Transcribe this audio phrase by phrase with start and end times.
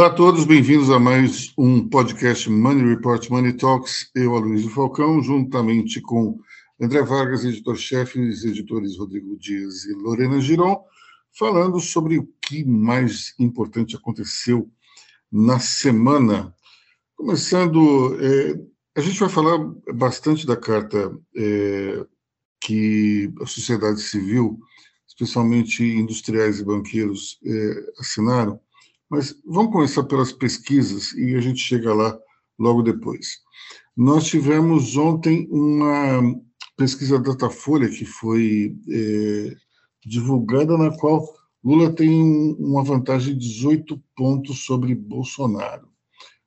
[0.00, 4.10] Olá a todos, bem-vindos a mais um podcast Money Report Money Talks.
[4.14, 6.40] Eu, Aloysio Falcão, juntamente com
[6.80, 10.82] André Vargas, editor-chefe, os editores Rodrigo Dias e Lorena Giron,
[11.38, 14.70] falando sobre o que mais importante aconteceu
[15.30, 16.54] na semana.
[17.14, 18.58] Começando, é,
[18.96, 19.58] a gente vai falar
[19.92, 22.06] bastante da carta é,
[22.58, 24.58] que a sociedade civil,
[25.06, 28.58] especialmente industriais e banqueiros, é, assinaram
[29.10, 32.16] mas vamos começar pelas pesquisas e a gente chega lá
[32.58, 33.40] logo depois.
[33.96, 36.22] Nós tivemos ontem uma
[36.76, 39.56] pesquisa Datafolha que foi é,
[40.06, 41.26] divulgada, na qual
[41.62, 45.88] Lula tem uma vantagem de 18 pontos sobre Bolsonaro,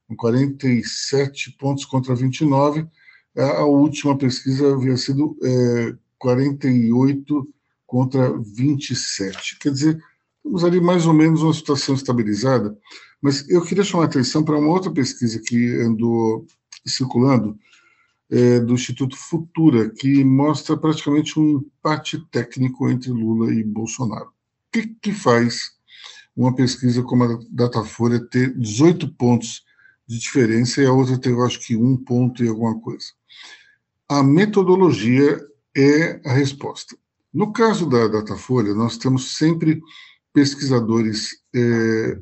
[0.07, 2.87] com 47 pontos contra 29.
[3.37, 7.47] A última pesquisa havia sido é, 48
[7.85, 9.59] contra 27.
[9.59, 10.03] Quer dizer,
[10.43, 12.77] Temos ali mais ou menos uma situação estabilizada,
[13.21, 16.45] mas eu queria chamar a atenção para uma outra pesquisa que andou
[16.85, 17.57] circulando,
[18.29, 24.27] é, do Instituto Futura, que mostra praticamente um empate técnico entre Lula e Bolsonaro.
[24.27, 24.31] O
[24.71, 25.73] que, que faz
[26.35, 29.63] uma pesquisa como a Datafolha ter 18 pontos
[30.07, 33.05] de diferença e a outra ter, eu acho que, um ponto e alguma coisa?
[34.09, 35.39] A metodologia
[35.75, 36.97] é a resposta.
[37.31, 39.81] No caso da Datafolha, nós temos sempre
[40.33, 42.19] pesquisadores é,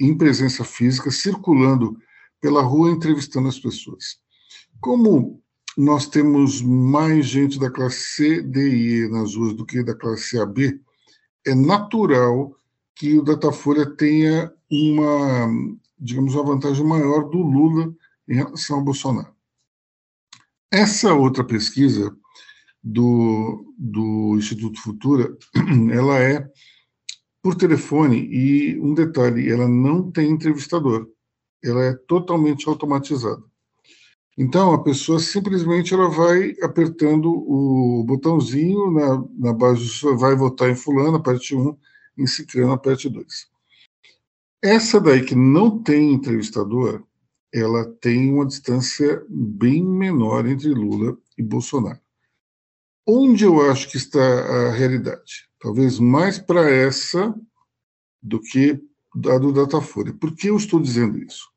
[0.00, 1.96] em presença física, circulando
[2.40, 4.18] pela rua, entrevistando as pessoas.
[4.80, 5.42] Como
[5.76, 9.94] nós temos mais gente da classe C, D e E nas ruas do que da
[9.94, 10.80] classe AB,
[11.46, 12.54] é natural
[12.94, 15.48] que o Datafolha tenha uma,
[15.98, 17.94] digamos, uma vantagem maior do Lula
[18.28, 19.34] em relação ao Bolsonaro.
[20.72, 22.16] Essa outra pesquisa
[22.82, 25.36] do, do Instituto Futura,
[25.92, 26.48] ela é
[27.46, 31.08] por telefone e um detalhe, ela não tem entrevistador,
[31.62, 33.40] ela é totalmente automatizada.
[34.36, 40.70] Então a pessoa simplesmente ela vai apertando o botãozinho na, na base do vai votar
[40.70, 41.76] em fulano, parte 1,
[42.18, 43.24] em ciclano, parte 2.
[44.60, 47.04] Essa daí que não tem entrevistador,
[47.54, 52.00] ela tem uma distância bem menor entre Lula e Bolsonaro.
[53.06, 55.45] Onde eu acho que está a realidade?
[55.60, 57.34] Talvez mais para essa
[58.22, 58.80] do que
[59.28, 60.12] a do Datafolha.
[60.12, 61.48] Por que eu estou dizendo isso?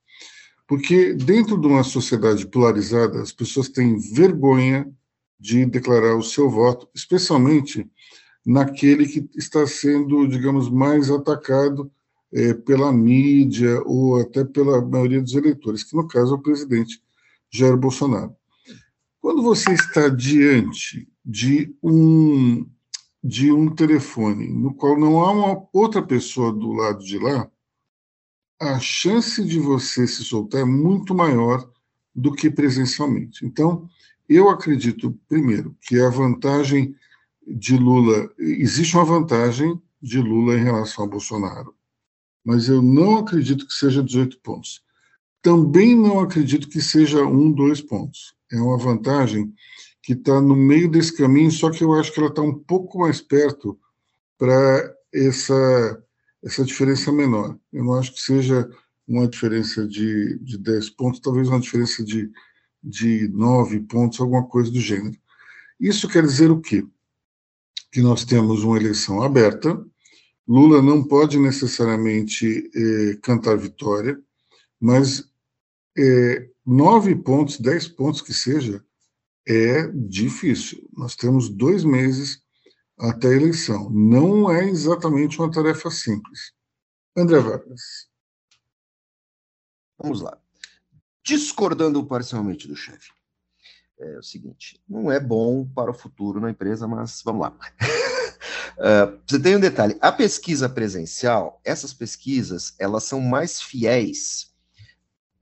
[0.68, 4.90] Porque dentro de uma sociedade polarizada, as pessoas têm vergonha
[5.40, 7.90] de declarar o seu voto, especialmente
[8.46, 11.92] naquele que está sendo, digamos, mais atacado
[12.32, 17.02] é, pela mídia ou até pela maioria dos eleitores, que no caso é o presidente
[17.52, 18.36] Jair Bolsonaro.
[19.20, 22.66] Quando você está diante de um,
[23.24, 27.50] de um telefone no qual não há uma outra pessoa do lado de lá,
[28.60, 31.70] a chance de você se soltar é muito maior
[32.14, 33.46] do que presencialmente.
[33.46, 33.90] Então,
[34.28, 36.96] eu acredito, primeiro, que a vantagem
[37.48, 41.74] de Lula, existe uma vantagem de Lula em relação a Bolsonaro,
[42.44, 44.84] mas eu não acredito que seja 18 pontos.
[45.42, 48.36] Também não acredito que seja um, dois pontos.
[48.52, 49.54] É uma vantagem
[50.10, 52.98] que está no meio desse caminho, só que eu acho que ela está um pouco
[52.98, 53.80] mais perto
[54.40, 56.04] para essa,
[56.44, 57.56] essa diferença menor.
[57.72, 58.68] Eu não acho que seja
[59.08, 62.28] uma diferença de, de 10 pontos, talvez uma diferença de,
[62.84, 65.16] de 9 pontos, alguma coisa do gênero.
[65.80, 66.84] Isso quer dizer o quê?
[67.92, 69.80] Que nós temos uma eleição aberta,
[70.48, 74.20] Lula não pode necessariamente eh, cantar vitória,
[74.82, 75.30] mas
[75.96, 78.84] eh, nove pontos, dez pontos que seja,
[79.48, 80.88] é difícil.
[80.94, 82.42] Nós temos dois meses
[83.00, 83.90] até a eleição.
[83.90, 86.54] Não é exatamente uma tarefa simples.
[87.16, 88.10] André Vargas.
[89.98, 90.38] Vamos lá.
[91.24, 93.10] Discordando parcialmente do chefe.
[94.00, 97.50] É o seguinte, não é bom para o futuro na empresa, mas vamos lá.
[98.78, 104.54] uh, você tem um detalhe, a pesquisa presencial, essas pesquisas, elas são mais fiéis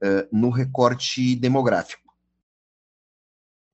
[0.02, 2.07] uh, no recorte demográfico.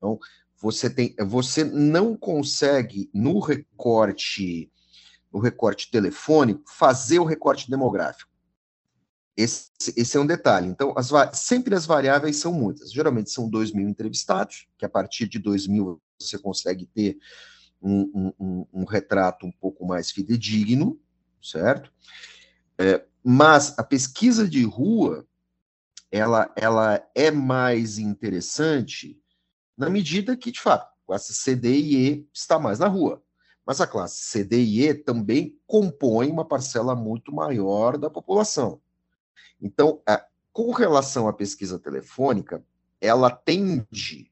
[0.05, 0.19] Então,
[0.61, 4.71] você tem, você não consegue no recorte,
[5.33, 8.31] no recorte telefônico, fazer o recorte demográfico.
[9.35, 10.69] Esse, esse é um detalhe.
[10.69, 12.93] Então, as, sempre as variáveis são muitas.
[12.93, 17.19] Geralmente são 2 mil entrevistados, que a partir de 2 mil você consegue ter
[17.83, 21.01] um, um, um, retrato um pouco mais fidedigno,
[21.43, 21.91] certo?
[22.79, 25.27] É, mas a pesquisa de rua,
[26.13, 29.21] ela, ela é mais interessante
[29.77, 33.23] na medida que, de fato, a classe C, D e E está mais na rua.
[33.67, 38.81] Mas a classe C, D e E também compõe uma parcela muito maior da população.
[39.61, 42.65] Então, a, com relação à pesquisa telefônica,
[43.01, 44.31] ela tende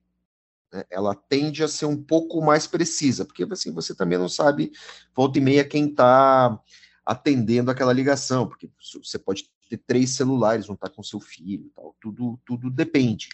[0.72, 4.72] né, ela tende a ser um pouco mais precisa, porque assim, você também não sabe,
[5.14, 6.58] volta e meia, quem está
[7.04, 8.70] atendendo aquela ligação, porque
[9.02, 13.28] você pode ter três celulares, um está com seu filho, tal, tudo, tudo depende.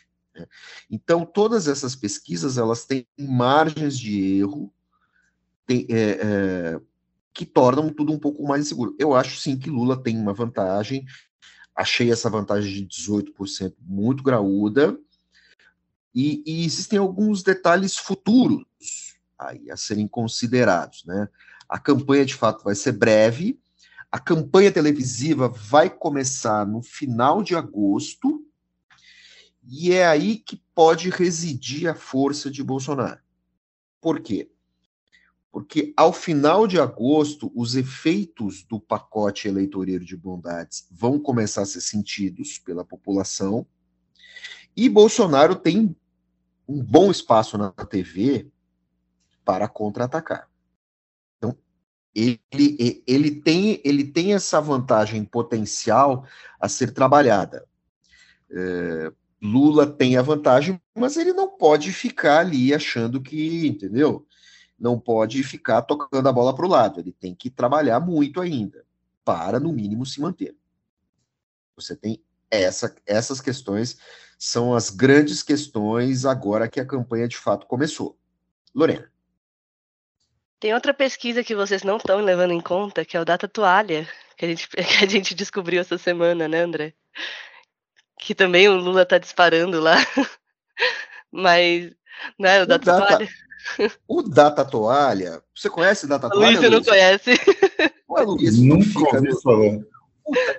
[0.90, 4.72] Então, todas essas pesquisas, elas têm margens de erro
[5.66, 6.80] tem, é, é,
[7.34, 8.96] que tornam tudo um pouco mais inseguro.
[8.98, 11.04] Eu acho, sim, que Lula tem uma vantagem,
[11.76, 14.98] achei essa vantagem de 18% muito graúda,
[16.14, 18.64] e, e, existem alguns detalhes futuros
[19.38, 21.28] aí a serem considerados, né?
[21.68, 23.60] A campanha de fato vai ser breve.
[24.10, 28.42] A campanha televisiva vai começar no final de agosto
[29.70, 33.20] e é aí que pode residir a força de Bolsonaro.
[34.00, 34.50] Por quê?
[35.52, 41.66] Porque ao final de agosto, os efeitos do pacote eleitoreiro de bondades vão começar a
[41.66, 43.66] ser sentidos pela população
[44.74, 45.94] e Bolsonaro tem
[46.66, 48.50] um bom espaço na TV
[49.44, 50.48] para contra-atacar.
[51.36, 51.56] Então,
[52.14, 56.26] ele, ele, tem, ele tem essa vantagem potencial
[56.60, 57.66] a ser trabalhada.
[58.50, 64.26] É, Lula tem a vantagem, mas ele não pode ficar ali achando que, entendeu?
[64.78, 67.00] Não pode ficar tocando a bola para o lado.
[67.00, 68.84] Ele tem que trabalhar muito ainda
[69.24, 70.56] para, no mínimo, se manter.
[71.76, 72.20] Você tem
[72.50, 73.98] essa, essas questões
[74.38, 78.16] são as grandes questões agora que a campanha de fato começou.
[78.74, 79.10] Lorena.
[80.60, 84.08] Tem outra pesquisa que vocês não estão levando em conta, que é o Data Toalha,
[84.36, 86.94] que a gente, que a gente descobriu essa semana, né, André?
[88.18, 89.96] Que também o Lula está disparando lá.
[91.30, 91.90] Mas,
[92.38, 93.28] né, o, o Data, Data Toalha.
[94.06, 96.58] O Data Toalha, você conhece o Data Toalha?
[96.58, 97.30] Luiz, não conhece.
[98.08, 99.78] Ué, Luiz, Nunca ouvi falar.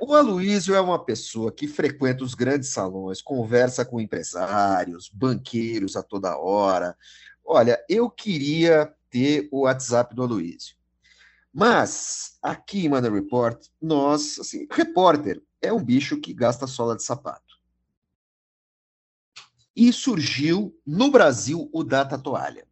[0.01, 6.01] O Aloysio é uma pessoa que frequenta os grandes salões, conversa com empresários, banqueiros a
[6.01, 6.97] toda hora.
[7.45, 10.75] Olha, eu queria ter o WhatsApp do Aloysio.
[11.53, 17.03] Mas, aqui em Money Report, nós, assim, repórter é um bicho que gasta sola de
[17.03, 17.48] sapato.
[19.79, 22.67] E surgiu no Brasil o Data Toalha.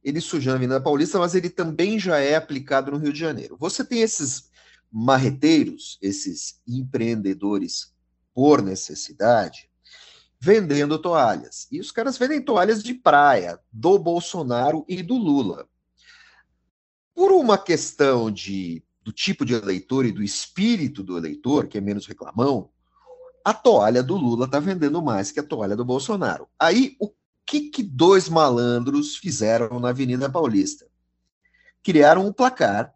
[0.00, 3.56] Ele surgiu na Avenida Paulista, mas ele também já é aplicado no Rio de Janeiro.
[3.58, 4.48] Você tem esses
[4.88, 7.92] marreteiros, esses empreendedores
[8.32, 9.68] por necessidade,
[10.38, 11.66] vendendo toalhas.
[11.68, 15.68] E os caras vendem toalhas de praia do Bolsonaro e do Lula.
[17.12, 21.80] Por uma questão de, do tipo de eleitor e do espírito do eleitor, que é
[21.80, 22.70] menos reclamão,
[23.46, 26.48] a toalha do Lula está vendendo mais que a toalha do Bolsonaro.
[26.58, 27.12] Aí, o
[27.46, 30.84] que, que dois malandros fizeram na Avenida Paulista?
[31.80, 32.92] Criaram um placar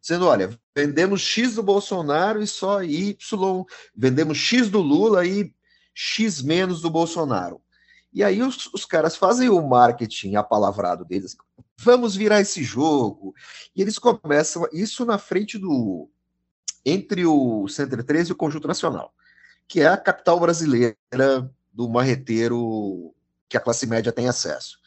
[0.00, 3.16] dizendo: olha, vendemos X do Bolsonaro e só Y,
[3.92, 5.52] vendemos X do Lula e
[5.92, 7.60] X menos do Bolsonaro.
[8.12, 11.36] E aí os, os caras fazem o marketing apalavrado deles.
[11.76, 13.34] Vamos virar esse jogo.
[13.74, 16.08] E eles começam isso na frente do.
[16.86, 19.12] entre o Center 13 e o Conjunto Nacional,
[19.68, 20.96] que é a capital brasileira
[21.72, 23.14] do marreteiro
[23.48, 24.78] que a classe média tem acesso.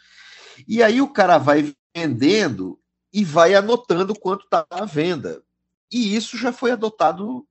[0.67, 2.79] E aí o cara vai vendendo
[3.13, 5.43] e vai anotando quanto está à venda.
[5.91, 7.45] E isso já foi adotado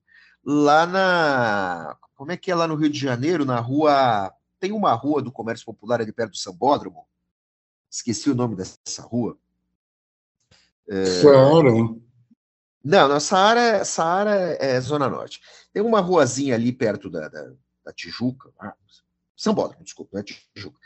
[0.45, 1.97] lá na.
[2.15, 4.33] Como é que é lá no Rio de Janeiro, na rua.
[4.59, 7.07] Tem uma rua do comércio popular ali perto do Sambódromo.
[7.91, 9.39] Esqueci o nome dessa rua.
[10.89, 11.05] É...
[11.05, 11.71] Saara.
[12.83, 15.41] Não, não, Saara, é, Saara é Zona Norte.
[15.73, 17.53] Tem uma ruazinha ali perto da, da,
[17.85, 18.51] da Tijuca.
[18.59, 18.75] Ah,
[19.37, 20.79] Sambódromo, desculpa, não é Tijuca.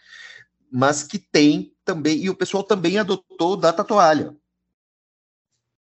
[0.71, 4.35] Mas que tem também, e o pessoal também adotou o Data Toalha.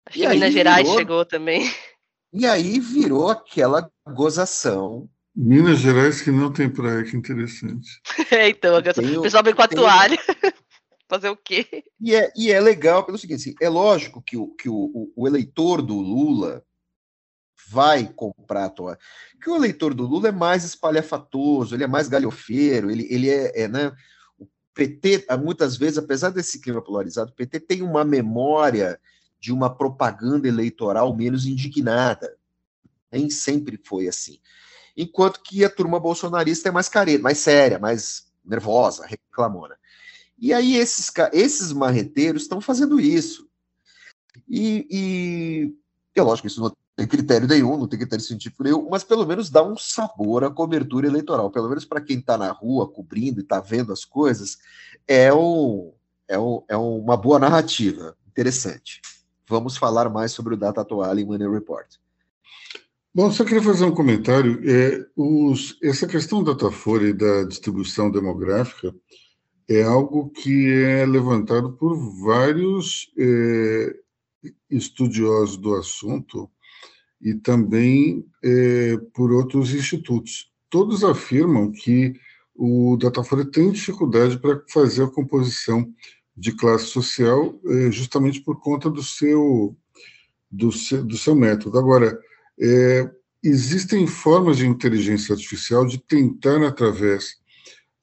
[0.06, 1.70] Acho e que Minas Gerais virou, chegou também.
[2.32, 5.08] E aí virou aquela gozação.
[5.36, 8.00] Minas Gerais que não tem praia, que interessante.
[8.30, 9.78] É, então, o pessoal vem com a tem...
[9.78, 10.18] toalha.
[11.08, 11.84] Fazer o quê?
[11.98, 15.26] E é, e é legal pelo seguinte: assim, é lógico que, o, que o, o,
[15.26, 16.62] eleitor do Lula
[17.68, 18.98] vai comprar a toalha.
[19.42, 23.62] Que o eleitor do Lula é mais espalhafatoso, ele é mais galhofeiro, ele, ele é,
[23.62, 23.90] é né?
[24.38, 29.00] O PT, muitas vezes, apesar desse clima polarizado, o PT tem uma memória
[29.40, 32.36] de uma propaganda eleitoral menos indignada.
[33.10, 34.38] Nem sempre foi assim.
[34.94, 39.78] Enquanto que a turma bolsonarista é mais careta, mais séria, mais nervosa, reclamona.
[40.38, 43.48] E aí esses, esses marreteiros estão fazendo isso.
[44.48, 45.74] E, e
[46.14, 49.50] é lógico, isso não tem critério nenhum, não tem critério científico nenhum, mas pelo menos
[49.50, 51.50] dá um sabor à cobertura eleitoral.
[51.50, 54.58] Pelo menos para quem está na rua cobrindo e está vendo as coisas,
[55.06, 55.92] é, um,
[56.26, 58.16] é, um, é uma boa narrativa.
[58.28, 59.00] Interessante.
[59.48, 61.86] Vamos falar mais sobre o Data Atual em Money Report.
[63.14, 64.60] Bom, só queria fazer um comentário.
[64.64, 68.94] É, os, essa questão da Datafolha e da distribuição demográfica
[69.68, 73.94] é algo que é levantado por vários é,
[74.70, 76.50] estudiosos do assunto
[77.20, 80.50] e também é, por outros institutos.
[80.70, 82.14] Todos afirmam que
[82.54, 85.92] o Datafolha tem dificuldade para fazer a composição
[86.34, 89.76] de classe social é, justamente por conta do seu,
[90.50, 91.78] do seu, do seu método.
[91.78, 92.18] Agora,
[93.42, 97.36] existem formas de inteligência artificial de tentar, através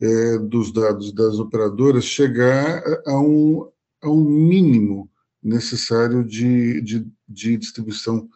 [0.02, 3.70] é, dos dados das operadoras, chegar a um,
[4.02, 5.10] a um mínimo
[5.42, 8.30] necessário de, de, de distribuição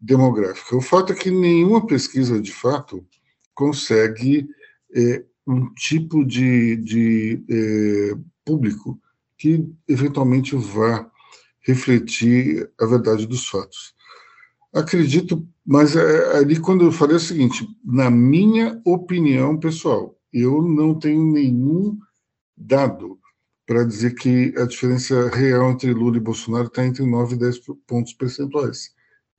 [0.00, 0.76] demográfica.
[0.76, 3.06] O fato é que nenhuma pesquisa, de fato,
[3.54, 4.48] consegue
[4.94, 8.98] é, um tipo de, de é, público
[9.36, 11.10] que eventualmente vá
[11.60, 13.94] refletir a verdade dos fatos.
[14.72, 20.98] Acredito, mas é, ali quando eu falei o seguinte, na minha opinião pessoal, eu não
[20.98, 21.96] tenho nenhum
[22.56, 23.18] dado
[23.64, 27.60] para dizer que a diferença real entre Lula e Bolsonaro está entre 9 e 10
[27.86, 28.92] pontos percentuais.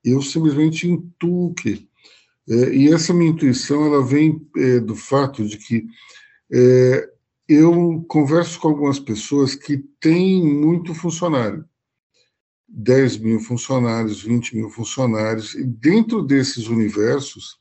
[0.03, 1.87] Eu simplesmente intuo que.
[2.47, 5.85] É, e essa minha intuição ela vem é, do fato de que
[6.51, 7.09] é,
[7.47, 11.65] eu converso com algumas pessoas que têm muito funcionário.
[12.67, 17.57] 10 mil funcionários, 20 mil funcionários, e dentro desses universos,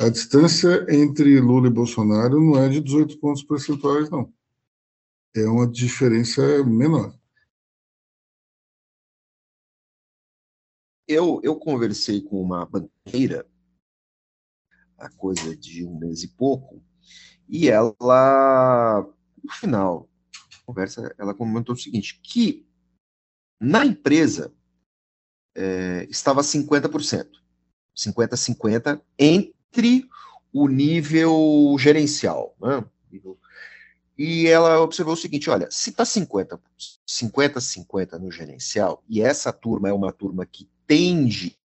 [0.00, 4.32] a distância entre Lula e Bolsonaro não é de 18 pontos percentuais, não.
[5.36, 7.14] É uma diferença menor.
[11.06, 13.46] Eu, eu conversei com uma banqueira
[14.96, 16.82] há coisa de um mês e pouco,
[17.46, 19.02] e ela,
[19.42, 22.66] no final da conversa, ela comentou o seguinte, que
[23.60, 24.54] na empresa,
[25.54, 27.28] é, estava 50%.
[27.94, 29.02] 50-50
[29.70, 30.08] entre
[30.52, 32.54] o nível gerencial.
[32.60, 32.84] Né?
[34.18, 39.92] E ela observou o seguinte: olha, se está 50-50 no gerencial, e essa turma é
[39.92, 41.56] uma turma que tende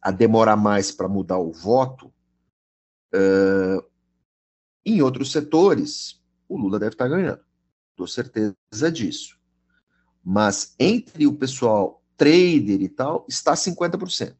[0.00, 2.06] a demorar mais para mudar o voto,
[3.14, 3.84] uh,
[4.84, 7.40] em outros setores, o Lula deve estar tá ganhando.
[7.96, 8.56] Dou certeza
[8.92, 9.38] disso.
[10.24, 14.36] Mas entre o pessoal trader e tal, está 50%.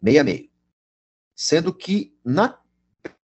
[0.00, 0.51] Meia meio.
[1.34, 2.58] Sendo que na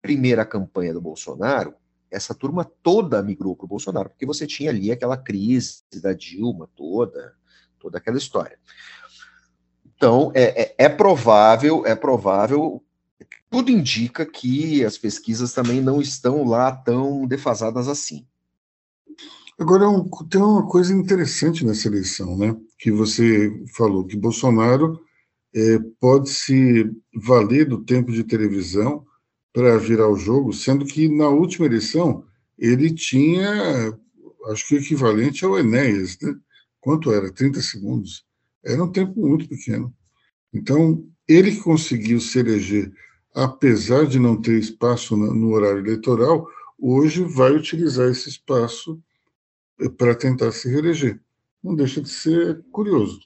[0.00, 1.74] primeira campanha do Bolsonaro,
[2.10, 6.68] essa turma toda migrou para o Bolsonaro, porque você tinha ali aquela crise da Dilma
[6.74, 7.34] toda,
[7.78, 8.58] toda aquela história.
[9.84, 12.82] Então, é, é, é provável, é provável,
[13.50, 18.26] tudo indica que as pesquisas também não estão lá tão defasadas assim.
[19.58, 19.86] Agora,
[20.28, 22.54] tem uma coisa interessante nessa eleição, né?
[22.78, 25.00] Que você falou que Bolsonaro
[25.56, 29.06] é, pode se valer do tempo de televisão
[29.54, 32.26] para virar o jogo, sendo que na última eleição
[32.58, 33.98] ele tinha,
[34.50, 36.34] acho que o equivalente ao Enéas, né?
[36.78, 37.32] Quanto era?
[37.32, 38.26] 30 segundos.
[38.62, 39.94] Era um tempo muito pequeno.
[40.52, 42.92] Então, ele que conseguiu se eleger,
[43.34, 46.46] apesar de não ter espaço no horário eleitoral,
[46.78, 49.00] hoje vai utilizar esse espaço
[49.96, 51.18] para tentar se reeleger.
[51.62, 53.20] Não deixa de ser curioso.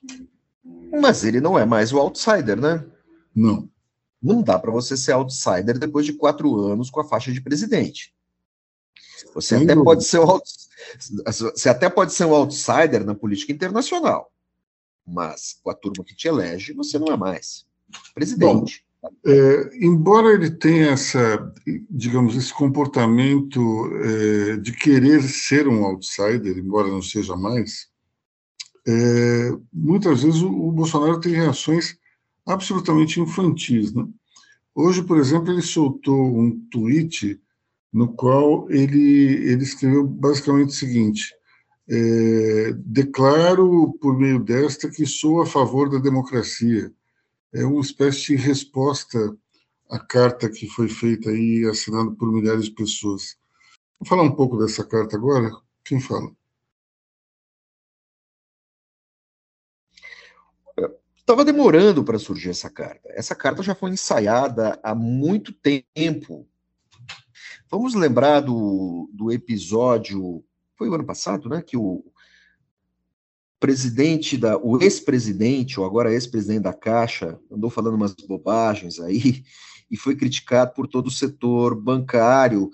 [0.90, 2.84] Mas ele não é mais o outsider, né?
[3.34, 3.68] Não.
[4.22, 8.14] Não dá para você ser outsider depois de quatro anos com a faixa de presidente.
[9.34, 10.40] Você até, pode ser um,
[11.26, 14.32] você até pode ser um outsider na política internacional,
[15.06, 17.66] mas com a turma que te elege, você não é mais
[18.14, 18.84] presidente.
[19.24, 21.52] É, embora ele tenha essa,
[21.90, 27.89] digamos, esse comportamento é, de querer ser um outsider, embora não seja mais,
[28.86, 31.96] é, muitas vezes o, o, Bolsonaro tem reações
[32.46, 33.92] absolutamente infantis.
[33.92, 34.06] Né?
[34.74, 37.40] Hoje, por exemplo, ele soltou um tweet
[37.92, 41.34] no qual ele, ele escreveu basicamente o seguinte:
[41.88, 46.92] é, declaro por meio desta que sou a favor da democracia
[47.52, 49.36] é uma espécie de resposta
[49.90, 53.36] à carta que foi feita aí, assinada por milhares de pessoas.
[53.98, 55.50] Vou falar um pouco dessa carta agora?
[55.84, 56.30] Quem fala?
[61.30, 63.08] Estava demorando para surgir essa carta.
[63.10, 66.44] Essa carta já foi ensaiada há muito tempo.
[67.70, 70.44] Vamos lembrar do, do episódio,
[70.76, 71.62] foi o ano passado, né?
[71.62, 72.04] Que o,
[73.60, 79.44] presidente da, o ex-presidente, ou agora ex-presidente da Caixa, andou falando umas bobagens aí
[79.88, 82.72] e foi criticado por todo o setor bancário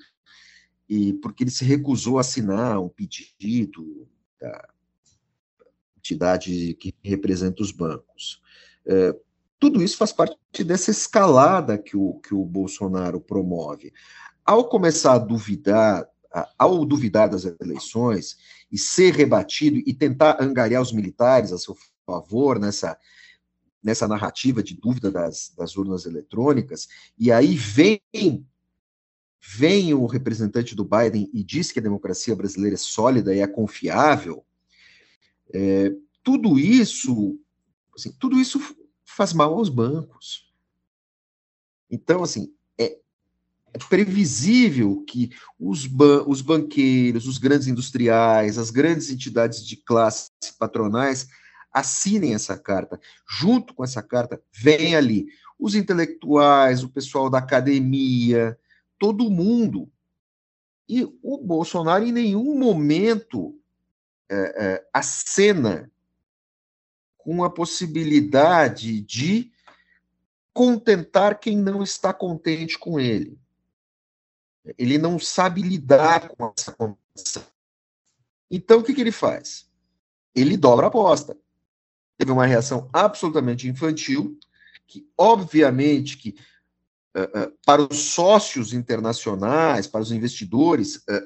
[0.89, 4.09] e porque ele se recusou a assinar um pedido
[4.41, 4.67] da
[6.07, 8.41] entidade que representa os bancos.
[8.87, 9.15] É,
[9.59, 13.93] tudo isso faz parte dessa escalada que o, que o Bolsonaro promove.
[14.45, 16.07] Ao começar a duvidar,
[16.59, 18.37] ao duvidar das eleições
[18.71, 22.97] e ser rebatido e tentar angariar os militares a seu favor nessa,
[23.83, 26.87] nessa narrativa de dúvida das, das urnas eletrônicas,
[27.19, 28.01] e aí vem
[29.49, 33.47] vem o representante do Biden e diz que a democracia brasileira é sólida e é
[33.47, 34.45] confiável,
[35.53, 37.39] é, tudo isso,
[37.95, 38.61] assim, tudo isso
[39.05, 40.53] faz mal aos bancos.
[41.91, 42.99] Então, assim, é,
[43.73, 50.31] é previsível que os, ban os banqueiros, os grandes industriais, as grandes entidades de classe
[50.59, 51.29] patronais
[51.73, 53.01] assinem essa carta.
[53.29, 55.27] Junto com essa carta, vem ali
[55.59, 58.59] os intelectuais, o pessoal da academia,
[58.99, 59.91] todo mundo.
[60.89, 63.56] E o Bolsonaro, em nenhum momento,
[64.29, 65.91] é, é, acena
[67.17, 69.51] com a possibilidade de
[70.53, 73.39] contentar quem não está contente com ele.
[74.79, 77.45] Ele não sabe lidar com essa condição.
[78.51, 79.69] Então, o que, que ele faz?
[80.35, 81.37] Ele dobra a aposta.
[82.17, 84.39] Teve uma reação absolutamente infantil,
[84.87, 86.37] que, obviamente, que
[87.17, 91.25] uh, uh, para os sócios internacionais, para os investidores, uh,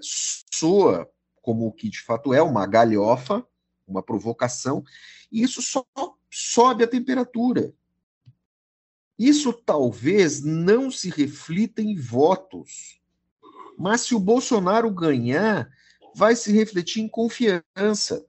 [0.51, 1.09] soa
[1.41, 3.47] como o que de fato é uma galhofa,
[3.87, 4.85] uma provocação,
[5.31, 5.85] e isso só
[6.31, 7.75] sobe a temperatura.
[9.19, 13.01] Isso talvez não se reflita em votos,
[13.77, 15.71] mas se o Bolsonaro ganhar,
[16.15, 18.25] vai se refletir em confiança.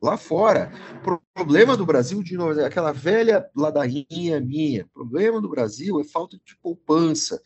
[0.00, 0.70] Lá fora,
[1.34, 4.86] problema do Brasil, de novo, aquela velha ladainha minha.
[4.92, 7.42] Problema do Brasil é falta de poupança.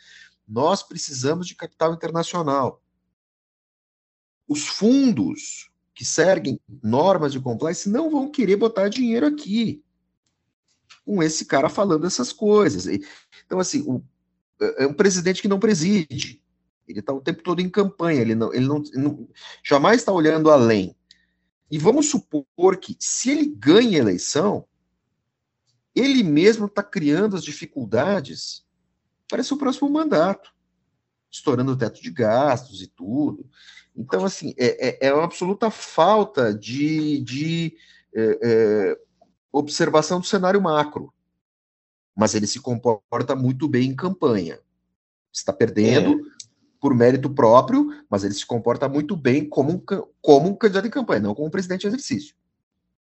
[0.47, 2.80] Nós precisamos de capital internacional.
[4.51, 9.81] Os fundos que seguem normas de compliance não vão querer botar dinheiro aqui
[11.05, 12.89] com esse cara falando essas coisas.
[13.47, 14.03] Então, assim, o,
[14.61, 16.43] é, é um presidente que não preside.
[16.89, 19.29] Ele está o tempo todo em campanha, ele não, ele não, ele não
[19.65, 20.97] jamais está olhando além.
[21.71, 24.67] E vamos supor que, se ele ganha a eleição,
[25.95, 28.67] ele mesmo está criando as dificuldades
[29.29, 30.53] para seu próximo mandato,
[31.31, 33.49] estourando o teto de gastos e tudo.
[34.01, 37.77] Então, assim, é, é, é uma absoluta falta de, de
[38.15, 38.99] é, é,
[39.53, 41.13] observação do cenário macro.
[42.17, 44.59] Mas ele se comporta muito bem em campanha.
[45.31, 46.23] Está perdendo é.
[46.81, 49.83] por mérito próprio, mas ele se comporta muito bem como um,
[50.23, 52.35] como um candidato em campanha, não como um presidente de exercício.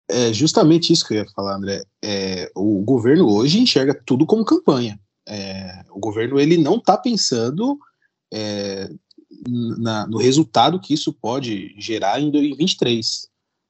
[0.10, 1.82] É justamente isso que eu ia falar, André.
[2.04, 5.00] É, o governo hoje enxerga tudo como campanha.
[5.26, 7.80] É, o governo ele não está pensando
[8.34, 8.90] é,
[9.48, 13.28] na, no resultado que isso pode gerar em 2023,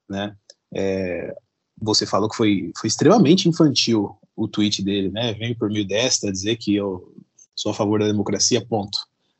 [0.10, 0.36] né?
[0.74, 1.36] É,
[1.82, 5.34] você falou que foi, foi extremamente infantil o tweet dele, né?
[5.34, 7.14] Vem por meio desta dizer que eu
[7.56, 8.98] sou a favor da democracia, ponto,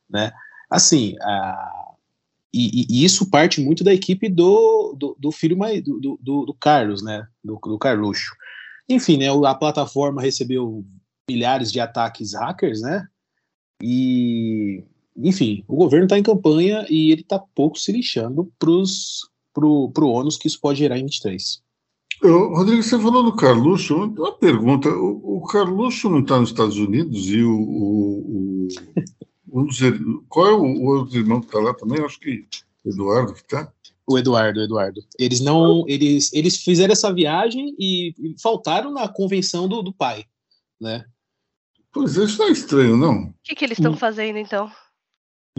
[0.10, 0.32] né?
[0.70, 1.90] Assim, a,
[2.54, 6.54] e, e, isso parte muito da equipe do, do, do filho mais do, do, do,
[6.54, 7.28] Carlos, né?
[7.44, 8.36] Do, do Carluxo.
[8.88, 9.28] Enfim, né?
[9.48, 10.84] A plataforma recebeu
[11.30, 13.08] milhares de ataques hackers, né?
[13.82, 14.84] E
[15.24, 20.08] enfim, o governo está em campanha e ele está pouco se lixando para o pro
[20.08, 21.62] ônus que isso pode gerar em 23.
[22.22, 24.90] Eu, Rodrigo, você falou do Carluxo, uma pergunta.
[24.90, 27.54] O, o Carluxo não está nos Estados Unidos e o.
[27.54, 28.68] o,
[29.52, 29.80] o dos,
[30.28, 32.04] qual é o, o outro irmão que está lá também?
[32.04, 32.46] Acho que
[32.86, 33.72] Eduardo que está.
[34.06, 35.02] O Eduardo, o Eduardo.
[35.18, 35.86] Eles não.
[35.88, 40.26] Eles, eles fizeram essa viagem e, e faltaram na convenção do, do pai,
[40.80, 41.06] né?
[41.92, 43.24] Pois é, isso é estranho, não?
[43.24, 43.98] O que, que eles estão hum.
[43.98, 44.70] fazendo então?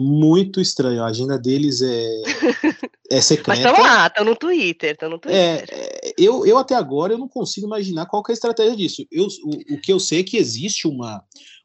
[0.01, 1.03] Muito estranho.
[1.03, 2.21] A agenda deles é,
[3.09, 3.49] é secreta.
[3.49, 5.69] Mas estão lá, estão no Twitter, estão no é, Twitter.
[5.71, 9.05] É, eu, eu até agora eu não consigo imaginar qual é a estratégia disso.
[9.11, 11.23] Eu, o, o que eu sei é que existe uma,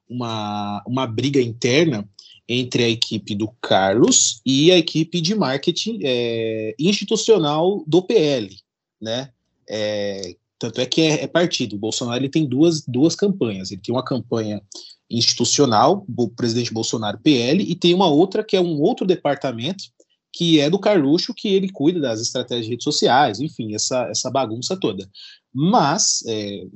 [0.08, 2.08] uma, uma briga interna
[2.48, 8.54] entre a equipe do Carlos e a equipe de marketing é, institucional do PL,
[9.00, 9.30] né?
[9.68, 11.76] É, tanto é que é, é, partido.
[11.76, 13.70] O Bolsonaro ele tem duas, duas campanhas.
[13.70, 14.62] Ele tem uma campanha
[15.10, 19.84] institucional, o presidente Bolsonaro PL, e tem uma outra que é um outro departamento,
[20.32, 24.30] que é do Carluxo, que ele cuida das estratégias de redes sociais, enfim, essa, essa
[24.30, 25.08] bagunça toda.
[25.52, 26.66] Mas, é,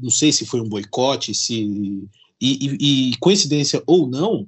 [0.00, 2.08] não sei se foi um boicote, se.
[2.40, 4.46] E, e, e coincidência ou não,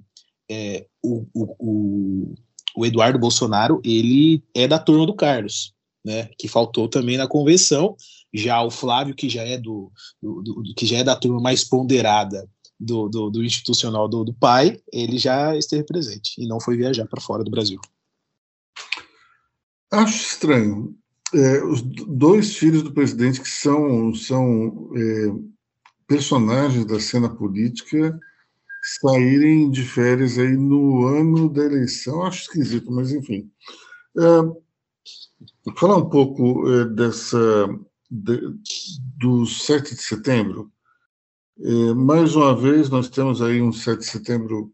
[0.49, 2.35] é, o, o,
[2.77, 5.73] o, Eduardo Bolsonaro ele é da turma do Carlos,
[6.05, 6.29] né?
[6.39, 7.97] Que faltou também na convenção.
[8.33, 11.65] Já o Flávio, que já é do, do, do que já é da turma mais
[11.65, 16.77] ponderada do, do, do institucional do, do, pai, ele já esteve presente e não foi
[16.77, 17.81] viajar para fora do Brasil.
[19.93, 20.97] Acho estranho.
[21.33, 25.55] é, os dois filhos do presidente que são, são é,
[26.07, 28.19] personagens da cena política
[29.01, 33.51] saírem de férias aí no ano da eleição, acho esquisito, mas enfim.
[34.19, 37.67] É, falar um pouco é, dessa
[38.11, 38.41] de,
[39.17, 40.71] do 7 de setembro.
[41.57, 44.73] É, mais uma vez, nós temos aí um 7 de setembro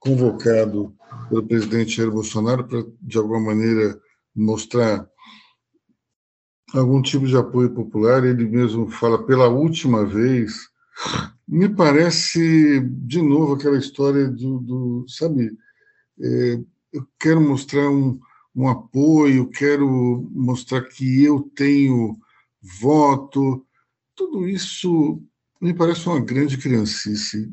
[0.00, 0.94] convocado
[1.28, 4.00] pelo presidente Jair Bolsonaro para, de alguma maneira,
[4.34, 5.08] mostrar
[6.74, 8.24] algum tipo de apoio popular.
[8.24, 10.54] Ele mesmo fala pela última vez.
[11.46, 15.56] Me parece, de novo, aquela história do, do sabe,
[16.20, 16.60] é,
[16.92, 18.18] eu quero mostrar um,
[18.56, 22.18] um apoio, quero mostrar que eu tenho
[22.60, 23.64] voto.
[24.16, 25.22] Tudo isso
[25.64, 27.50] me parece uma grande criancice.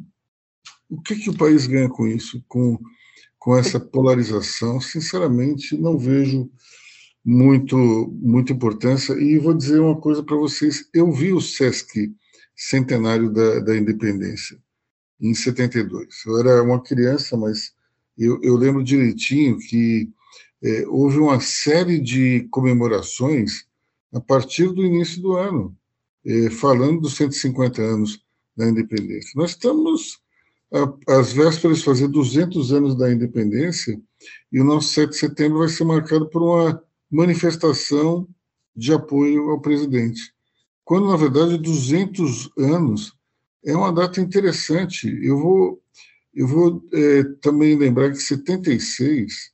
[0.89, 2.77] O que, que o país ganha com isso, com,
[3.39, 4.81] com essa polarização?
[4.81, 6.51] Sinceramente, não vejo
[7.23, 7.77] muito,
[8.21, 9.13] muita importância.
[9.13, 12.13] E vou dizer uma coisa para vocês: eu vi o SESC
[12.53, 14.61] centenário da, da independência,
[15.17, 16.25] em 72.
[16.25, 17.73] Eu era uma criança, mas
[18.17, 20.09] eu, eu lembro direitinho que
[20.61, 23.65] é, houve uma série de comemorações
[24.13, 25.73] a partir do início do ano,
[26.25, 28.23] é, falando dos 150 anos
[28.55, 29.31] da independência.
[29.35, 30.19] Nós estamos
[31.07, 33.99] às vésperas de fazer 200 anos da independência
[34.51, 38.27] e o nosso 7 de setembro vai ser marcado por uma manifestação
[38.75, 40.33] de apoio ao presidente.
[40.83, 43.13] Quando, na verdade, 200 anos
[43.65, 45.07] é uma data interessante.
[45.21, 45.81] Eu vou,
[46.33, 49.51] eu vou é, também lembrar que 76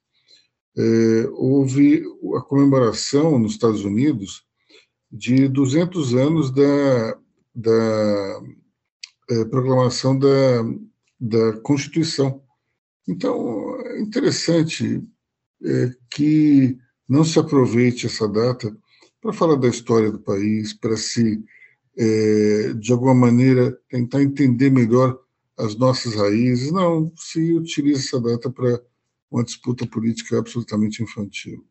[0.77, 2.03] é, houve
[2.35, 4.46] a comemoração nos Estados Unidos
[5.11, 7.17] de 200 anos da,
[7.55, 8.41] da
[9.29, 10.27] é, proclamação da,
[11.19, 12.41] da Constituição.
[13.07, 15.03] Então, é interessante
[15.63, 18.75] é, que não se aproveite essa data
[19.21, 21.43] para falar da história do país, para se,
[21.97, 25.17] é, de alguma maneira, tentar entender melhor
[25.57, 26.71] as nossas raízes.
[26.71, 28.81] Não, se utiliza essa data para
[29.31, 31.65] uma disputa política absolutamente infantil.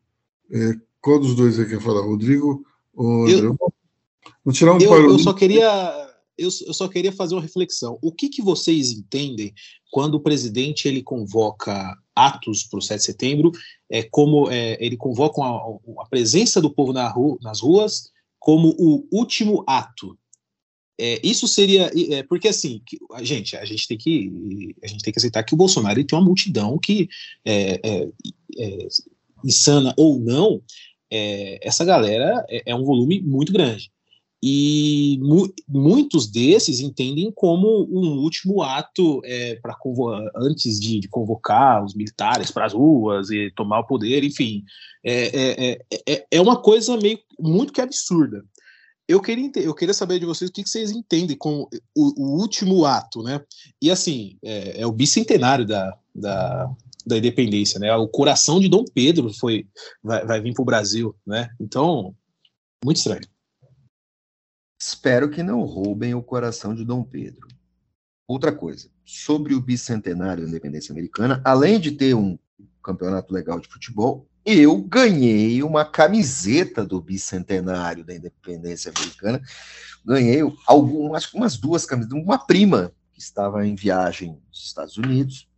[0.51, 2.01] É, qual dos dois aí quer falar?
[2.01, 2.65] Rodrigo
[2.97, 3.57] eu,
[4.43, 6.07] Vou tirar um eu, eu só queria
[6.37, 7.97] eu, eu, só queria fazer uma reflexão.
[8.01, 9.53] O que, que vocês entendem
[9.91, 13.51] quando o presidente ele convoca atos para o 7 de setembro,
[13.89, 18.75] é como é, ele convoca a, a, presença do povo na rua, nas ruas como
[18.77, 20.17] o último ato?
[20.99, 25.03] É, isso seria é, porque assim, que, a gente, a gente tem que a gente
[25.03, 27.07] tem que aceitar que o Bolsonaro tem uma multidão que
[27.45, 28.09] é, é,
[28.57, 28.87] é
[29.43, 30.61] insana ou não,
[31.11, 33.91] é, essa galera é, é, um volume muito grande.
[34.41, 39.19] E mu muitos desses entendem como um último ato
[39.63, 39.75] para
[40.35, 44.63] antes de, de, convocar os militares para as ruas e tomar o poder, enfim,
[45.03, 45.79] é,
[46.29, 48.45] é uma coisa meio muito que absurda.
[49.07, 52.85] Eu queria, eu queria saber de vocês o que, vocês entendem com o, o último
[52.85, 53.41] ato, né?
[53.81, 56.69] E assim, é, é o bicentenário da, da,
[57.07, 57.93] da, independência, né?
[57.95, 59.67] O coração de Dom Pedro foi
[60.03, 61.49] vai, vai vir para o Brasil, né?
[61.59, 62.15] Então,
[62.83, 63.21] muito estranho.
[64.79, 67.47] Espero que não roubem o coração de Dom Pedro.
[68.27, 72.37] Outra coisa, sobre o bicentenário da independência americana, além de ter um
[72.83, 79.41] campeonato legal de futebol, eu ganhei uma camiseta do bicentenário da independência americana.
[80.05, 85.49] Ganhei algumas, umas duas camisetas, uma prima que estava em viagem nos Estados Unidos.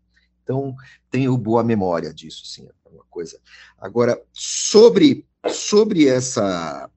[0.50, 0.76] Então,
[1.12, 3.40] tenho boa memória disso, sim, é uma coisa.
[3.78, 6.90] Agora, sobre, sobre essa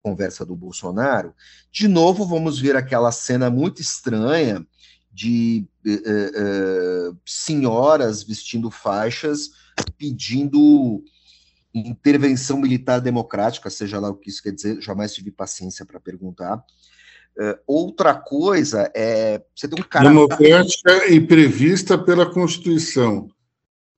[0.00, 1.34] conversa do Bolsonaro,
[1.72, 4.64] de novo vamos ver aquela cena muito estranha
[5.10, 9.50] de eh, eh, eh senhoras vestindo faixas
[9.98, 11.02] pedindo
[11.74, 16.64] intervenção militar democrática, seja lá o que isso quer dizer, jamais tive paciência para perguntar.
[17.40, 23.30] Uh, outra coisa é você tem um cara democrática e prevista pela Constituição.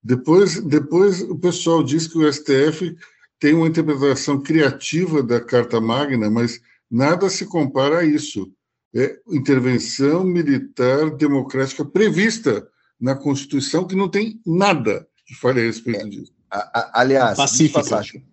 [0.01, 2.97] Depois, depois o pessoal diz que o STF
[3.41, 8.49] tem uma interpretação criativa da Carta Magna, mas nada se compara a isso.
[8.95, 12.69] É intervenção militar democrática prevista
[13.01, 16.09] na Constituição que não tem nada que fale a respeito é.
[16.09, 16.33] disso.
[16.49, 17.37] A, a, aliás,
[17.73, 18.25] passagem,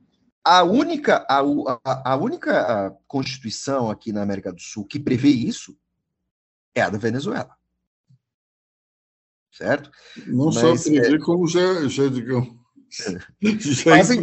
[0.44, 5.78] a única, a, a, a única Constituição aqui na América do Sul que prevê isso
[6.74, 7.56] é a da Venezuela.
[9.52, 9.92] Certo?
[10.28, 12.58] Não Mas, só prevê, é, como já, já digamos.
[13.40, 14.20] Já fazem,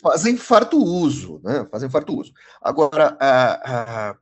[0.00, 1.66] fazem farto uso, né?
[1.68, 2.32] Fazem farto uso.
[2.62, 4.18] Agora, a, a,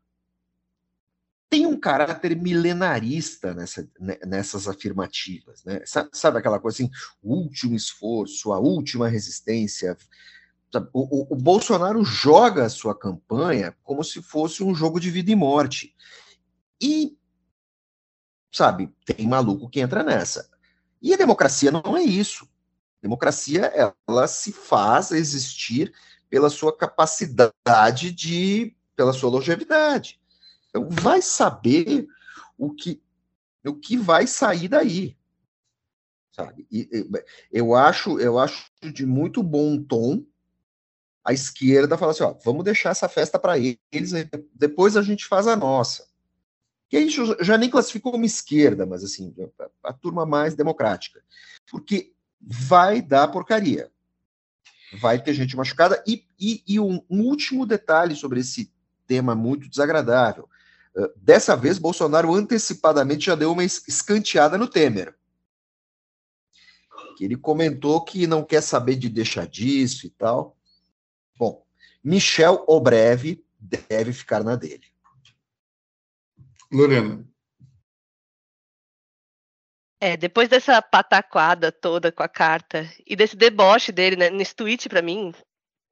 [1.51, 5.83] tem um caráter milenarista nessa, né, nessas afirmativas, né?
[5.85, 6.91] Sabe aquela coisa assim,
[7.23, 9.97] o último esforço, a última resistência,
[10.93, 15.31] o, o, o, Bolsonaro joga a sua campanha como se fosse um jogo de vida
[15.31, 15.95] e morte.
[16.81, 17.17] E,
[18.53, 20.49] sabe, tem maluco que entra nessa.
[21.01, 22.49] E a democracia não é isso.
[23.01, 23.73] Democracia,
[24.07, 25.93] ela se faz existir
[26.31, 30.21] pela sua capacidade de, pela sua longevidade.
[30.69, 32.07] Então, vai saber
[32.57, 33.03] o que,
[33.65, 35.17] o que vai sair daí,
[36.33, 36.67] sabe?
[36.73, 36.89] E,
[37.53, 40.25] eu acho, eu acho de muito bom tom
[41.25, 44.13] a esquerda falar assim, ó, vamos deixar essa festa para eles,
[44.55, 46.07] depois a gente faz a nossa.
[46.89, 47.09] Que aí
[47.41, 49.35] já nem classifica como esquerda, mas assim,
[49.83, 51.23] a, turma mais democrática.
[51.71, 53.91] Porque vai dar porcaria.
[55.01, 56.05] Vai ter gente machucada.
[56.07, 58.71] E, e, e um, um, último detalhe sobre esse
[59.07, 60.49] tema muito desagradável.
[60.95, 65.17] Uh, dessa vez, Bolsonaro antecipadamente já deu uma escanteada no Temer.
[67.17, 70.57] Que ele comentou que não quer saber de deixar disso e tal.
[72.05, 74.85] Michel Obreve deve ficar na dele.
[76.71, 77.25] Lorena.
[80.01, 84.87] É, depois dessa pataquada toda com a carta e desse deboche dele, né, nesse tweet
[84.87, 85.33] para mim,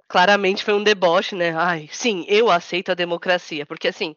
[0.07, 1.57] claramente foi um deboche, né?
[1.57, 4.15] Ai, sim, eu aceito a democracia, porque assim,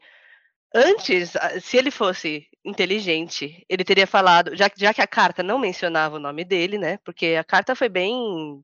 [0.74, 1.32] antes,
[1.62, 6.20] se ele fosse inteligente, ele teria falado, já, já que a carta não mencionava o
[6.20, 6.98] nome dele, né?
[7.06, 8.62] Porque a carta foi bem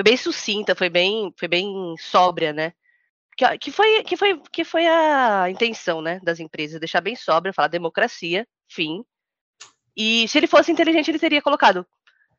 [0.00, 2.72] foi bem sucinta, foi bem foi bem sóbria, né?
[3.36, 7.52] Que, que foi que foi que foi a intenção, né, das empresas, deixar bem sóbria,
[7.52, 9.04] falar democracia, fim
[9.96, 11.86] e se ele fosse inteligente, ele teria colocado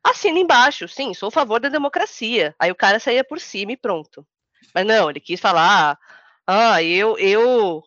[0.03, 2.55] assina embaixo, sim, sou a favor da democracia.
[2.59, 4.25] Aí o cara saía por cima e pronto.
[4.73, 5.95] Mas não, ele quis falar,
[6.47, 7.83] ah, eu, eu,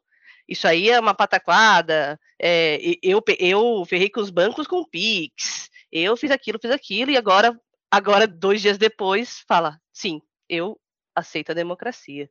[0.49, 6.17] isso aí é uma pataquada, é, eu, eu ferrei com os bancos com Pix, eu
[6.17, 7.59] fiz aquilo, fiz aquilo, e agora,
[7.97, 10.79] agora, dois dias depois, fala, sim, eu
[11.15, 12.29] aceito a democracia.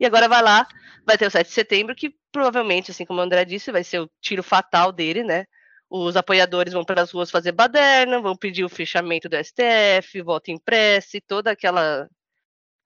[0.00, 0.66] E agora vai lá,
[1.06, 4.00] vai ter o 7 de setembro, que provavelmente, assim como o André disse, vai ser
[4.00, 5.46] o tiro fatal dele, né?
[5.88, 10.50] Os apoiadores vão para as ruas fazer baderna, vão pedir o fechamento do STF, voto
[10.50, 12.08] impresso, toda aquela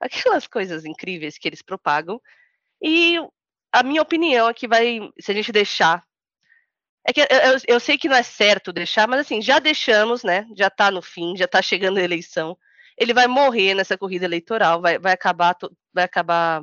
[0.00, 2.20] aquelas coisas incríveis que eles propagam.
[2.82, 3.18] E
[3.72, 6.04] a minha opinião é que vai, se a gente deixar
[7.04, 7.26] é que eu,
[7.66, 10.46] eu, sei que não é certo deixar, mas assim, já deixamos, né?
[10.56, 12.56] Já está no fim, já está chegando a eleição.
[12.96, 15.56] Ele vai morrer nessa corrida eleitoral, vai, vai acabar,
[15.92, 16.62] vai acabar,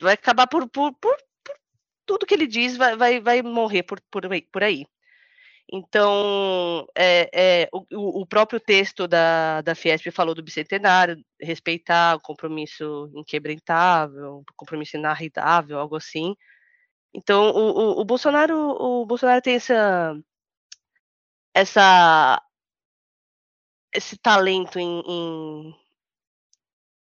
[0.00, 1.16] vai acabar por, por, por
[2.06, 4.84] tudo que ele diz vai, vai, vai morrer por, por, por aí.
[5.72, 12.20] Então, é, é, o, o, próprio texto da, da Fiesp falou do bicentenário, respeitar o
[12.20, 16.34] compromisso inquebrantável, compromisso inarredável, algo assim.
[17.14, 20.16] Então, o, o, o, Bolsonaro, o Bolsonaro tem essa,
[21.54, 22.40] essa
[23.92, 25.74] esse talento em, em,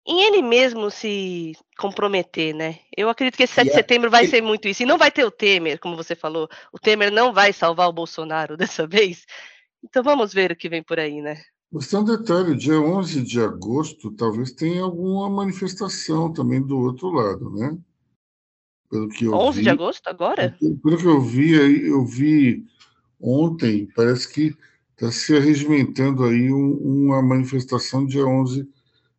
[0.06, 2.80] em ele mesmo se comprometer, né?
[2.96, 4.82] Eu acredito que esse 7 de setembro vai ser muito isso.
[4.82, 6.48] E não vai ter o Temer, como você falou.
[6.72, 9.26] O Temer não vai salvar o Bolsonaro dessa vez.
[9.84, 11.40] Então vamos ver o que vem por aí, né?
[11.70, 17.10] Mas tem um detalhe: dia 11 de agosto talvez tenha alguma manifestação também do outro
[17.10, 17.76] lado, né?
[18.90, 20.56] Pelo que eu 11 vi, de agosto agora?
[20.58, 21.52] Pelo que eu vi,
[21.86, 22.64] eu vi
[23.20, 24.56] ontem, parece que
[24.92, 26.72] está se arregimentando aí um,
[27.06, 28.68] uma manifestação dia 11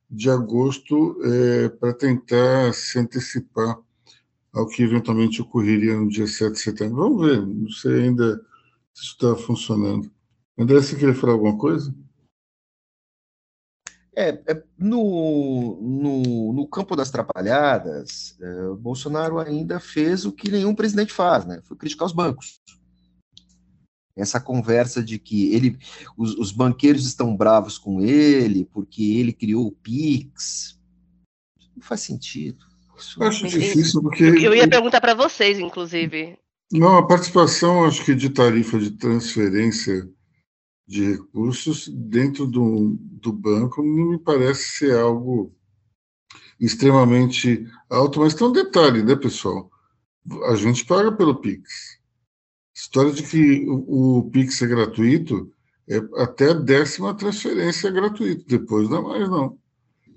[0.09, 3.77] de agosto é, para tentar se antecipar
[4.51, 6.95] ao que eventualmente ocorreria no dia 7 de setembro.
[6.95, 8.41] Vamos ver, não sei ainda
[8.93, 10.11] se está funcionando.
[10.57, 11.93] André, você queria falar alguma coisa?
[14.19, 20.51] É, é no, no, no, campo das trapalhadas, é, o Bolsonaro ainda fez o que
[20.51, 21.61] nenhum presidente faz, né?
[21.63, 22.59] Foi criticar os bancos
[24.21, 25.77] essa conversa de que ele,
[26.17, 30.77] os, os, banqueiros estão bravos com ele porque ele criou o Pix.
[31.75, 32.65] Não faz sentido.
[32.97, 34.23] Isso acho difícil porque.
[34.23, 36.37] Eu ia perguntar para vocês, inclusive.
[36.71, 40.07] Não, a participação, acho que de tarifa de transferência
[40.89, 45.53] de recursos dentro do, do banco não me parece ser algo
[46.59, 49.69] extremamente alto, mas tem um detalhe, né, pessoal?
[50.47, 51.99] A gente paga pelo Pix
[52.73, 55.53] história de que o, o Pix é gratuito,
[55.87, 59.59] é até a décima transferência é gratuito, depois não é mais não.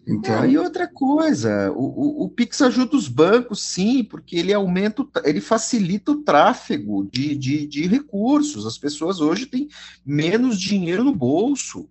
[0.07, 0.41] Então...
[0.41, 5.07] Ah, e outra coisa, o, o, o, Pix ajuda os bancos, sim, porque ele aumenta,
[5.25, 8.67] ele facilita o tráfego de, de, de recursos.
[8.67, 9.69] As pessoas hoje têm
[10.05, 11.89] menos dinheiro no bolso.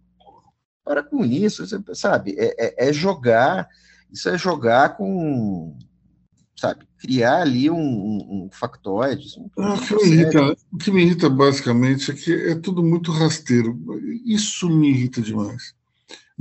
[0.83, 2.35] Para com isso, sabe?
[2.37, 3.67] É, é, é jogar,
[4.11, 5.77] isso é jogar com,
[6.57, 9.27] sabe, criar ali um, um, um factoide.
[9.39, 12.83] Um ah, o, que me irrita, o que me irrita basicamente é que é tudo
[12.83, 13.79] muito rasteiro.
[14.25, 15.73] Isso me irrita demais.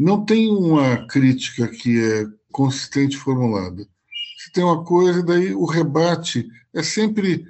[0.01, 3.87] Não tem uma crítica que é consistente formulada.
[4.39, 7.47] Se tem uma coisa, daí o rebate é sempre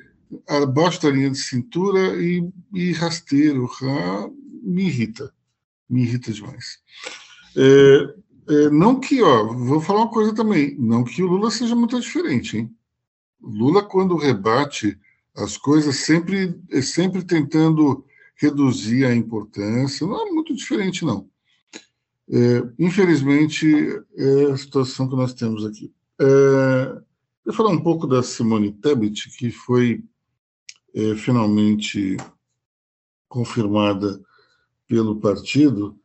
[0.49, 3.71] abaixo da linha de cintura e, e rasteiro.
[3.85, 4.29] Ah,
[4.65, 5.33] me irrita,
[5.89, 6.81] me irrita demais.
[7.57, 8.15] É,
[8.53, 12.01] é, não que, ó, vou falar uma coisa também, não que o Lula seja muito
[12.01, 12.77] diferente, hein?
[13.41, 14.99] Lula, quando rebate
[15.37, 21.30] as coisas, sempre, sempre tentando reduzir a importância, não é muito diferente, não.
[22.33, 23.67] É, infelizmente,
[24.17, 25.93] é a situação que nós temos aqui.
[26.21, 27.03] É,
[27.45, 30.05] eu falar um pouco da Simone Tebet, que foi
[30.95, 32.17] é, finalmente
[33.29, 34.21] confirmada
[34.87, 35.99] pelo partido.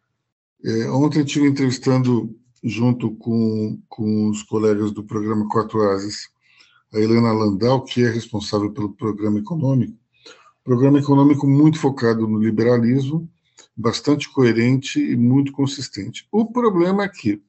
[0.63, 6.29] É, ontem estive entrevistando, junto com, com os colegas do programa Quatro Ases,
[6.91, 9.97] a Helena Landau, que é responsável pelo programa econômico.
[10.63, 13.29] Programa econômico muito focado no liberalismo,
[13.75, 16.27] bastante coerente e muito consistente.
[16.31, 17.41] O problema é que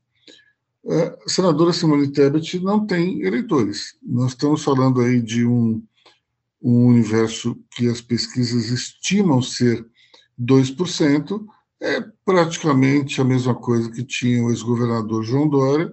[0.88, 3.96] a senadora Simone Tebet não tem eleitores.
[4.02, 5.82] Nós estamos falando aí de um,
[6.62, 9.84] um universo que as pesquisas estimam ser
[10.40, 11.44] 2%,
[11.80, 15.92] é praticamente a mesma coisa que tinha o ex-governador João Dória,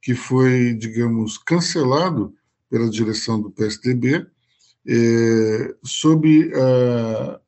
[0.00, 2.32] que foi, digamos, cancelado
[2.70, 4.26] pela direção do PSDB,
[4.86, 7.40] é, sob, a,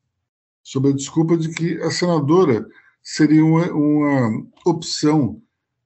[0.71, 2.65] sob a desculpa de que a senadora
[3.03, 5.41] seria uma, uma opção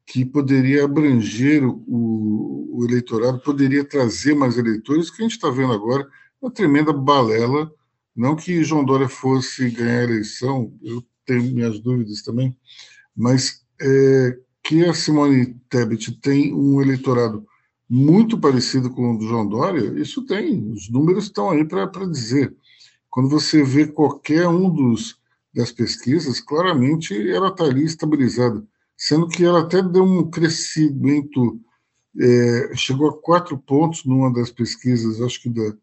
[0.05, 5.73] que poderia abranger o, o, eleitorado, poderia trazer mais eleitores, que a gente está vendo
[5.73, 6.07] agora,
[6.39, 7.71] uma tremenda balela.
[8.15, 12.55] Não que João Dória fosse ganhar a eleição, eu tenho minhas dúvidas também,
[13.17, 17.43] mas é, que a Simone Tebet tem um eleitorado
[17.89, 22.55] muito parecido com o do João Dória, isso tem, os números estão aí para dizer.
[23.15, 25.17] Quando você vê qualquer um dos
[25.53, 28.61] das pesquisas, claramente ela está ali estabilizada
[28.97, 31.59] sendo que ela até deu um crescimento,
[32.19, 35.75] é, chegou a quatro pontos numa das pesquisas, acho que da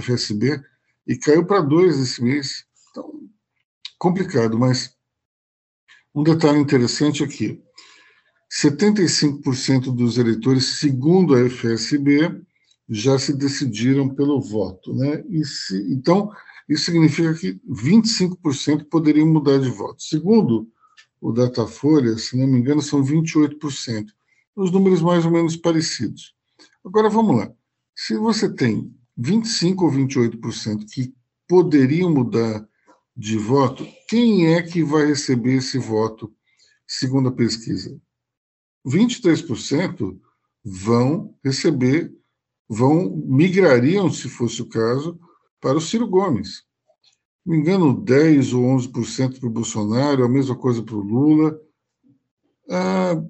[0.00, 0.62] FSB,
[1.06, 2.64] e caiu para dois esse mês.
[2.90, 3.28] Então,
[3.98, 4.94] complicado, mas
[6.14, 7.60] um detalhe interessante aqui:
[8.62, 12.40] 75% dos eleitores, segundo a FSB,
[12.88, 15.24] já se decidiram pelo voto, né?
[15.44, 16.30] Se, então,
[16.70, 20.00] isso significa que 25% poderiam mudar de voto.
[20.00, 20.70] Segundo
[21.20, 24.06] o Datafolha, se não me engano, são 28%.
[24.54, 26.32] Os números mais ou menos parecidos.
[26.84, 27.52] Agora vamos lá.
[27.92, 31.12] Se você tem 25 ou 28% que
[31.48, 32.64] poderiam mudar
[33.16, 36.32] de voto, quem é que vai receber esse voto,
[36.86, 38.00] segundo a pesquisa?
[38.86, 40.16] 23%
[40.64, 42.14] vão receber,
[42.68, 45.18] vão migrariam, se fosse o caso,
[45.60, 46.64] para o Ciro Gomes
[47.50, 51.60] me engano, 10 ou 11% para o Bolsonaro, a mesma coisa para o Lula.
[52.68, 53.22] A,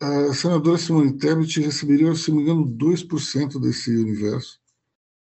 [0.00, 4.58] a senadora Simone Tebet receberia, se não me engano, 2% desse universo.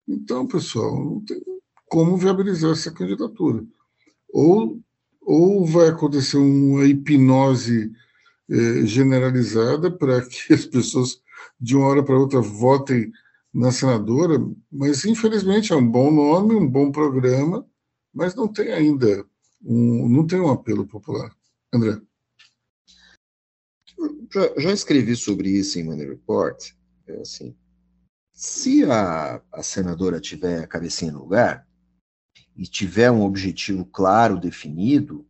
[0.06, 1.42] Então, pessoal, não tem
[1.88, 3.64] como viabilizar essa candidatura.
[4.32, 4.80] Ou,
[5.20, 7.90] ou vai acontecer uma hipnose
[8.48, 11.20] eh, generalizada para que as pessoas,
[11.60, 13.10] de uma hora para outra, votem
[13.52, 14.38] na senadora,
[14.70, 17.66] mas infelizmente é um bom nome, um bom programa,
[18.12, 19.26] mas não tem ainda
[19.62, 21.34] um, não tem um apelo popular.
[21.72, 22.00] André?
[24.32, 26.72] Já, já escrevi sobre isso em Money Report.
[27.06, 27.56] É assim,
[28.32, 31.66] se a, a senadora tiver a cabecinha no lugar
[32.54, 35.26] e tiver um objetivo claro, definido,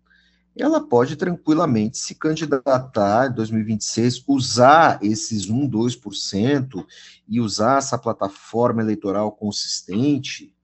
[0.62, 6.86] ela pode tranquilamente se candidatar em 2026, usar esses 1, 2%
[7.28, 10.54] e usar essa plataforma eleitoral consistente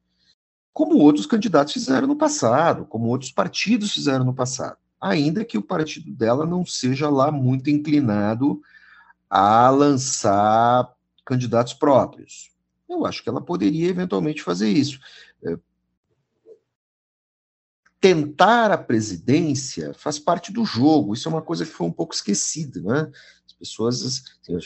[0.72, 5.62] como outros candidatos fizeram no passado, como outros partidos fizeram no passado, ainda que o
[5.62, 8.60] partido dela não seja lá muito inclinado
[9.28, 10.90] a lançar
[11.26, 12.50] candidatos próprios.
[12.88, 14.98] Eu acho que ela poderia eventualmente fazer isso.
[18.02, 22.12] Tentar a presidência faz parte do jogo, isso é uma coisa que foi um pouco
[22.12, 23.10] esquecida, né?
[23.46, 24.02] As pessoas.
[24.04, 24.58] Assim,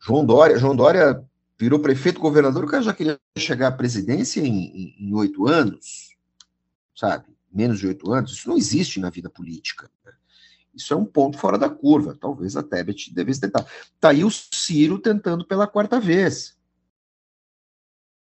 [0.00, 1.24] João Dória, João Dória
[1.58, 6.16] virou prefeito, governador, o cara já queria chegar à presidência em oito anos,
[6.94, 7.26] sabe?
[7.52, 8.30] Menos de oito anos.
[8.30, 9.90] Isso não existe na vida política.
[10.72, 12.16] Isso é um ponto fora da curva.
[12.20, 13.66] Talvez a Tebet devesse tentar.
[13.98, 16.56] Tá aí o Ciro tentando pela quarta vez.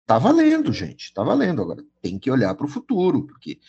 [0.08, 1.14] Tá valendo, gente.
[1.14, 1.62] Tá valendo.
[1.62, 3.60] Agora tem que olhar para o futuro, porque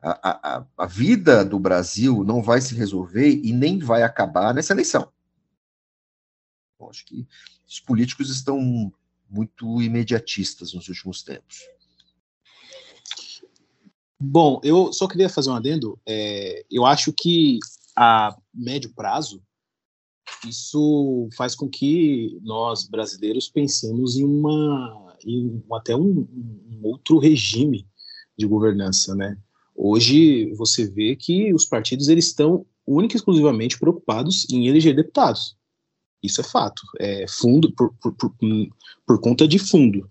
[0.00, 4.72] a, a, a vida do Brasil não vai se resolver e nem vai acabar nessa
[4.72, 5.10] eleição.
[6.88, 7.26] Acho que
[7.66, 8.92] os políticos estão
[9.28, 11.68] muito imediatistas nos últimos tempos.
[14.18, 15.98] Bom, eu só queria fazer um adendo.
[16.06, 17.58] É, eu acho que
[17.96, 19.42] a médio prazo
[20.44, 27.88] isso faz com que nós, brasileiros, pensemos em uma em até um, um outro regime
[28.36, 29.38] de governança, né?
[29.76, 35.56] Hoje você vê que os partidos eles estão única e exclusivamente preocupados em eleger deputados.
[36.22, 36.82] Isso é fato.
[36.98, 38.32] É fundo por, por, por,
[39.06, 40.08] por conta de fundo.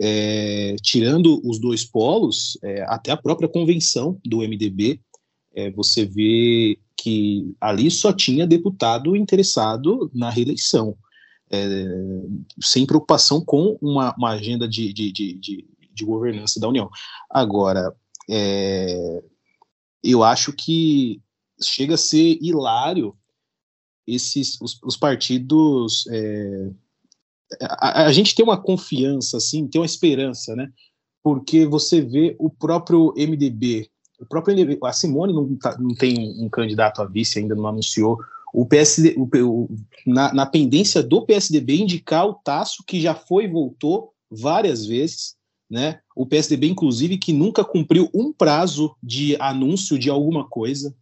[0.00, 5.00] É, tirando os dois polos, é, até a própria convenção do MDB,
[5.54, 10.96] é, você vê que ali só tinha deputado interessado na reeleição,
[11.50, 11.66] é,
[12.62, 16.88] sem preocupação com uma, uma agenda de, de, de, de, de governança da União.
[17.28, 17.94] Agora,
[18.30, 19.22] é,
[20.02, 21.20] eu acho que
[21.62, 23.16] chega a ser hilário
[24.06, 26.70] esses os, os partidos é,
[27.60, 30.72] a, a, gente tem uma confiança assim tem uma esperança né?
[31.22, 33.92] Porque você vê o próprio MDB
[34.22, 37.66] o próprio MDB, a Simone não, tá, não tem um candidato a vice ainda não
[37.66, 38.18] anunciou.
[38.54, 39.68] O PSD o, o,
[40.06, 45.34] na, na pendência do PSDB indicar o Tasso que já foi e voltou várias vezes
[45.72, 46.00] né?
[46.14, 50.94] O PSDB, inclusive, que nunca cumpriu um prazo de anúncio de alguma coisa.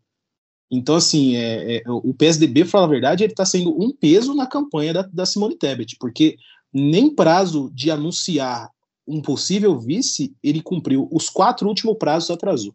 [0.70, 4.46] Então, assim, é, é, o PSDB, falar a verdade, ele está sendo um peso na
[4.46, 6.36] campanha da, da Simone Tebet, porque
[6.72, 8.70] nem prazo de anunciar
[9.04, 11.08] um possível vice ele cumpriu.
[11.10, 12.72] Os quatro últimos prazos atrasou.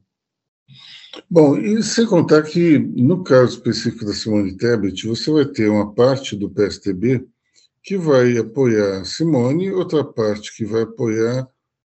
[1.31, 5.93] Bom, e sem contar que, no caso específico da Simone Tebet, você vai ter uma
[5.93, 7.25] parte do PSDB
[7.81, 11.47] que vai apoiar Simone, outra parte que vai apoiar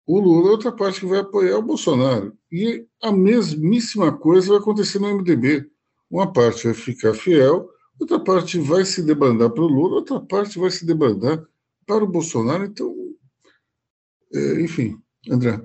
[0.06, 2.38] o Lula, outra parte que vai apoiar o Bolsonaro.
[2.52, 5.68] E a mesmíssima coisa vai acontecer no MDB.
[6.10, 10.60] Uma parte vai ficar fiel, outra parte vai se debandar para o Lula, outra parte
[10.60, 11.44] vai se debandar
[11.88, 12.66] para o Bolsonaro.
[12.66, 12.96] Então,
[14.34, 15.00] é, enfim,
[15.30, 15.60] André.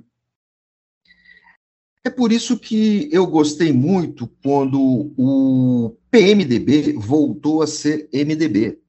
[2.03, 8.80] É por isso que eu gostei muito quando o PMDB voltou a ser MDB.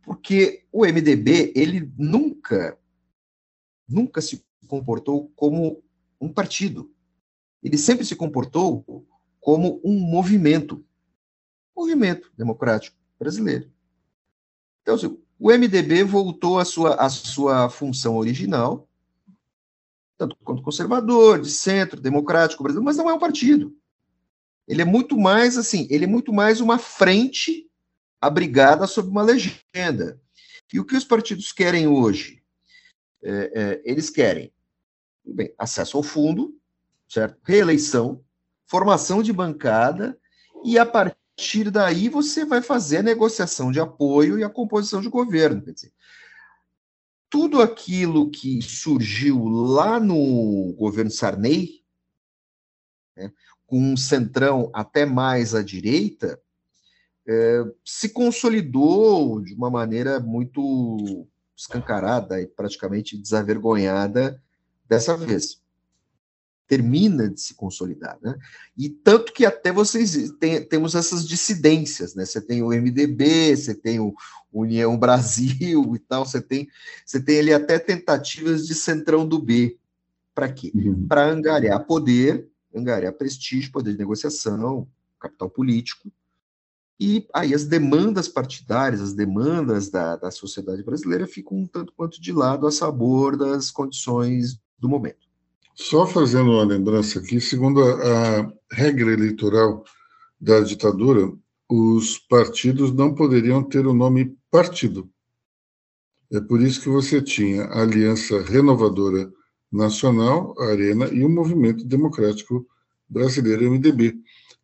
[0.00, 2.78] Porque o MDB, ele nunca
[3.88, 5.82] nunca se comportou como
[6.20, 6.92] um partido.
[7.62, 9.06] Ele sempre se comportou
[9.40, 10.84] como um movimento.
[11.76, 13.70] Movimento democrático brasileiro.
[14.82, 18.88] Então, assim, o MDB voltou à sua, à sua função original,
[20.16, 23.76] tanto quanto conservador, de centro, democrático brasileiro, mas não é um partido.
[24.68, 27.68] Ele é muito mais assim, ele é muito mais uma frente
[28.20, 30.20] abrigada sob uma legenda.
[30.72, 32.43] E o que os partidos querem hoje?
[33.24, 34.52] É, é, eles querem
[35.24, 36.54] bem, acesso ao fundo,
[37.08, 37.38] certo?
[37.42, 38.22] reeleição,
[38.66, 40.18] formação de bancada,
[40.62, 45.08] e a partir daí você vai fazer a negociação de apoio e a composição de
[45.08, 45.62] governo.
[45.62, 45.92] Quer dizer,
[47.30, 51.82] tudo aquilo que surgiu lá no governo Sarney,
[53.16, 53.32] né,
[53.66, 56.40] com um centrão até mais à direita,
[57.26, 64.40] é, se consolidou de uma maneira muito escancarada e praticamente desavergonhada
[64.88, 65.62] dessa vez.
[66.66, 68.36] Termina de se consolidar, né?
[68.76, 72.24] E tanto que até vocês tem, temos essas dissidências, né?
[72.24, 74.14] Você tem o MDB, você tem o
[74.52, 76.66] União Brasil e tal, você tem,
[77.04, 79.78] você tem ali até tentativas de centrão do B.
[80.34, 80.72] Para quê?
[80.74, 81.06] Uhum.
[81.06, 84.88] Para angariar poder, angariar prestígio, poder de negociação,
[85.20, 86.10] capital político,
[86.98, 92.20] e aí as demandas partidárias, as demandas da, da sociedade brasileira ficam um tanto quanto
[92.20, 95.24] de lado a sabor das condições do momento.
[95.74, 99.84] Só fazendo uma lembrança aqui, segundo a, a regra eleitoral
[100.40, 101.32] da ditadura,
[101.68, 105.10] os partidos não poderiam ter o nome partido.
[106.30, 109.32] É por isso que você tinha a Aliança Renovadora
[109.70, 112.66] Nacional, a Arena, e o Movimento Democrático
[113.08, 114.16] Brasileiro, MDB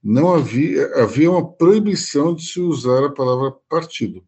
[0.03, 4.25] não havia, havia uma proibição de se usar a palavra partido.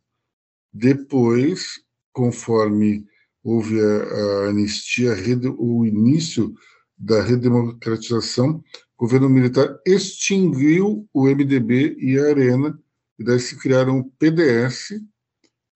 [0.73, 1.81] Depois,
[2.13, 3.07] conforme
[3.43, 5.15] houve a, a anistia,
[5.59, 6.55] o início
[6.97, 8.63] da redemocratização,
[8.97, 12.79] o governo militar extinguiu o MDB e a Arena,
[13.19, 15.01] e daí se criaram o PDS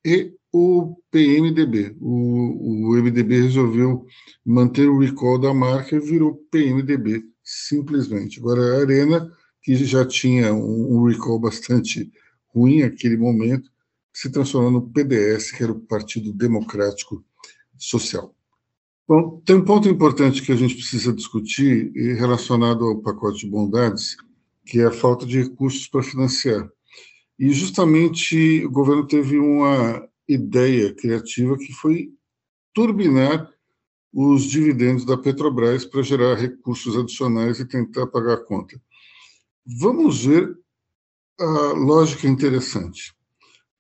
[0.05, 1.97] e o PMDB.
[2.01, 4.07] O, o MDB resolveu
[4.45, 8.39] manter o recall da marca e virou PMDB, simplesmente.
[8.39, 9.33] Agora, a Arena
[9.67, 12.09] que já tinha um, um recall bastante
[12.55, 13.69] ruim naquele momento,
[14.13, 17.25] se transformou no PDS, que era o Partido Democrático
[17.77, 18.33] Social.
[19.09, 24.17] Bom, tem um ponto importante que a gente precisa discutir relacionado ao pacote de bondades,
[24.65, 26.71] que é a falta de recursos para financiar.
[27.37, 32.13] E justamente o governo teve uma ideia criativa que foi
[32.73, 33.51] turbinar
[34.13, 38.81] os dividendos da Petrobras para gerar recursos adicionais e tentar pagar a conta.
[39.69, 40.57] Vamos ver
[41.41, 43.13] a lógica interessante.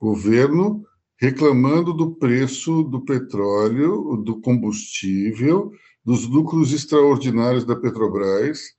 [0.00, 0.84] governo
[1.16, 5.70] reclamando do preço do petróleo, do combustível,
[6.04, 8.74] dos lucros extraordinários da Petrobras,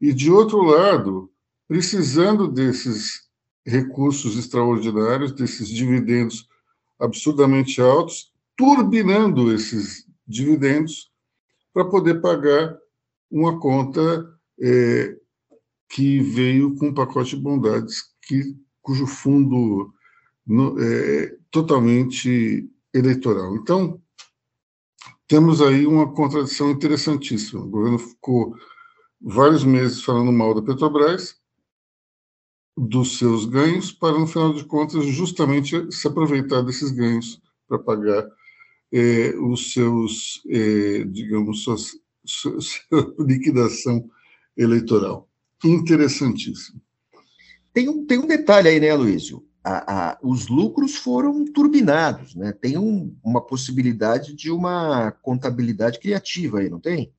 [0.00, 1.30] e, de outro lado,
[1.68, 3.28] precisando desses
[3.64, 6.48] recursos extraordinários, desses dividendos
[6.98, 11.12] absurdamente altos, turbinando esses dividendos
[11.74, 12.78] para poder pagar
[13.30, 14.26] uma conta
[14.58, 15.16] é,
[15.88, 19.92] que veio com um pacote de bondades que, cujo fundo
[20.46, 23.56] no, é totalmente eleitoral.
[23.56, 24.00] Então,
[25.28, 27.62] temos aí uma contradição interessantíssima.
[27.62, 28.56] O governo ficou
[29.20, 31.36] vários meses falando mal da Petrobras,
[32.76, 38.28] dos seus ganhos, para, no final de contas, justamente se aproveitar desses ganhos para pagar
[38.92, 41.76] é, os seus, é, digamos, sua,
[42.24, 44.08] sua liquidação
[44.56, 45.28] eleitoral.
[45.64, 46.80] Interessantíssimo.
[47.72, 49.44] Tem um, tem um detalhe aí, né, Luísio?
[49.62, 52.52] A, a, os lucros foram turbinados, né?
[52.52, 57.12] Tem um, uma possibilidade de uma contabilidade criativa aí, não tem?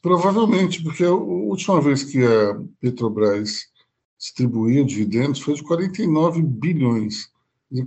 [0.00, 3.66] Provavelmente, porque a última vez que a Petrobras
[4.18, 7.28] distribuiu dividendos foi de 49 bilhões.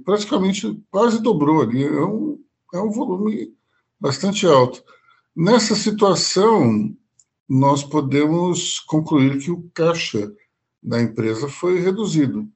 [0.03, 1.83] Praticamente quase dobrou ali.
[1.83, 2.39] É um,
[2.73, 3.53] é um volume
[3.99, 4.83] bastante alto.
[5.35, 6.95] Nessa situação,
[7.47, 10.33] nós podemos concluir que o caixa
[10.81, 12.49] da empresa foi reduzido.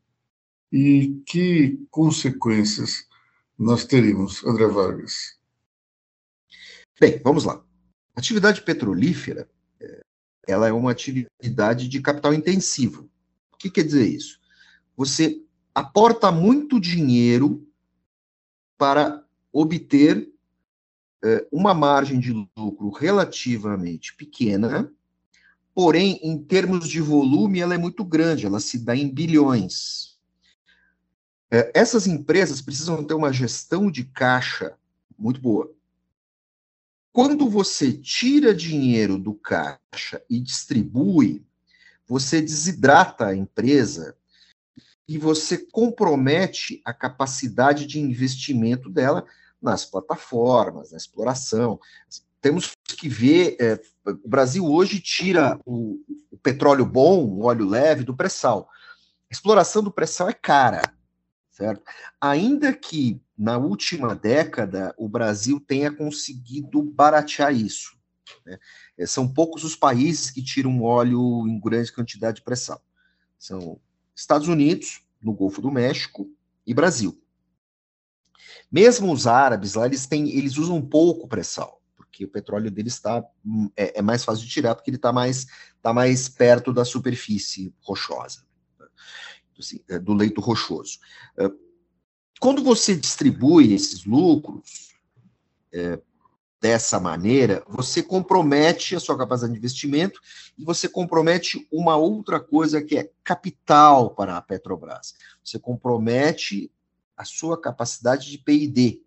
[0.72, 3.08] E que consequências
[3.58, 5.40] nós teríamos, André Vargas?
[7.00, 7.64] Bem, vamos lá.
[8.16, 10.02] Atividade petrolífera, é,
[10.48, 13.10] ela é uma atividade de capital intensivo.
[13.52, 14.40] O que quer dizer isso?
[14.96, 17.66] Você aporta muito dinheiro
[18.78, 20.32] para obter
[21.52, 24.92] uma margem de lucro relativamente pequena,
[25.74, 30.18] porém, em termos de volume, ela é muito grande, ela se dá em bilhões.
[31.52, 34.78] É, essas empresas precisam ter uma gestão de caixa
[35.18, 35.74] muito boa.
[37.12, 41.44] Quando você tira dinheiro do caixa e distribui,
[42.08, 44.16] você desidrata a empresa
[45.08, 49.26] e você compromete a capacidade de investimento dela
[49.62, 51.80] nas plataformas, na exploração.
[52.42, 56.00] Temos que ver, é, o Brasil hoje tira o,
[56.32, 58.70] o petróleo bom, o óleo leve, do pré-sal.
[59.30, 60.82] A exploração do pré-sal é cara,
[61.52, 61.84] certo?
[62.20, 67.98] Ainda que na última década o Brasil tenha conseguido baratear isso.
[68.46, 68.58] Né?
[68.98, 72.82] É, são poucos os países que tiram óleo em grande quantidade de pré-sal.
[73.38, 73.80] São
[74.16, 76.30] Estados Unidos, no Golfo do México,
[76.66, 77.20] e Brasil.
[78.72, 83.24] Mesmo os árabes lá, eles têm, eles usam pouco pré-sal, porque o petróleo deles está
[83.76, 85.48] é, é, mais fácil de tirar porque ele está mais
[85.82, 88.44] tá mais perto da superfície rochosa,
[89.58, 91.00] assim, é, do leito rochoso.
[91.38, 91.50] É,
[92.40, 94.94] quando você distribui esses lucros
[95.74, 96.00] é,
[96.62, 100.20] dessa maneira, você compromete a sua capacidade de investimento
[100.58, 105.16] e você compromete uma outra coisa que é capital para a Petrobras.
[105.44, 106.72] Você compromete
[107.20, 109.04] a sua capacidade de P&D.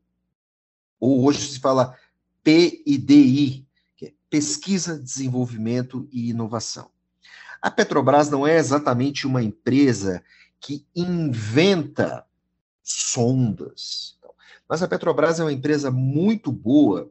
[1.00, 1.96] Ou hoje se fala
[2.44, 6.90] PIDI, que é Pesquisa, Desenvolvimento e Inovação.
[7.62, 10.22] A Petrobras não é exatamente uma empresa
[10.60, 12.26] que inventa
[12.82, 14.18] sondas.
[14.68, 17.10] Mas a Petrobras é uma empresa muito boa,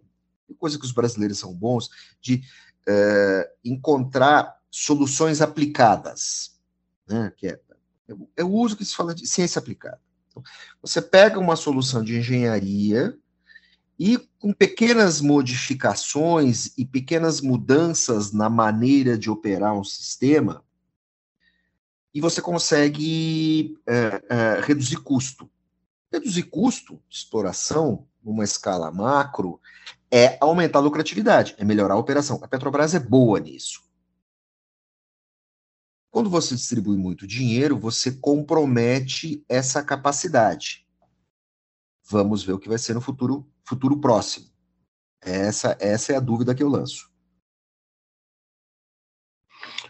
[0.60, 1.89] coisa que os brasileiros são bons,
[2.22, 2.43] de
[2.88, 6.60] uh, encontrar soluções aplicadas,
[7.08, 7.34] né?
[7.36, 7.60] que é,
[8.38, 9.99] é o uso que se fala de ciência aplicada.
[10.82, 13.17] Você pega uma solução de engenharia
[13.99, 20.63] e com pequenas modificações e pequenas mudanças na maneira de operar um sistema,
[22.13, 25.49] e você consegue é, é, reduzir custo.
[26.11, 29.59] Reduzir custo exploração numa escala macro
[30.09, 32.39] é aumentar a lucratividade, é melhorar a operação.
[32.41, 33.82] A Petrobras é boa nisso.
[36.12, 40.86] Quando você distribui muito dinheiro, você compromete essa capacidade.
[42.09, 44.47] Vamos ver o que vai ser no futuro, futuro próximo.
[45.22, 47.09] Essa, essa é a dúvida que eu lanço.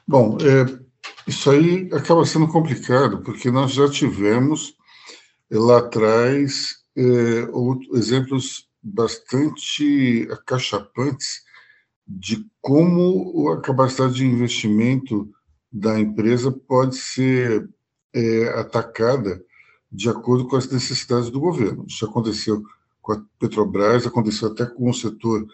[0.08, 0.80] Bom, é,
[1.26, 4.76] isso aí acaba sendo complicado, porque nós já tivemos
[5.50, 7.48] é, lá atrás é,
[7.94, 11.44] exemplos bastante acachapantes
[12.08, 15.32] de como a capacidade de investimento
[15.72, 17.70] da empresa pode ser
[18.14, 19.44] é, atacada
[19.92, 21.86] de acordo com as necessidades do governo.
[21.88, 22.64] Isso aconteceu
[23.02, 25.46] com a Petrobras, aconteceu até com o setor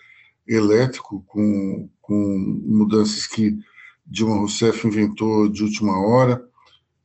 [0.48, 3.58] elétrico, com, com mudanças que
[4.06, 6.44] Dilma Rousseff inventou de última hora.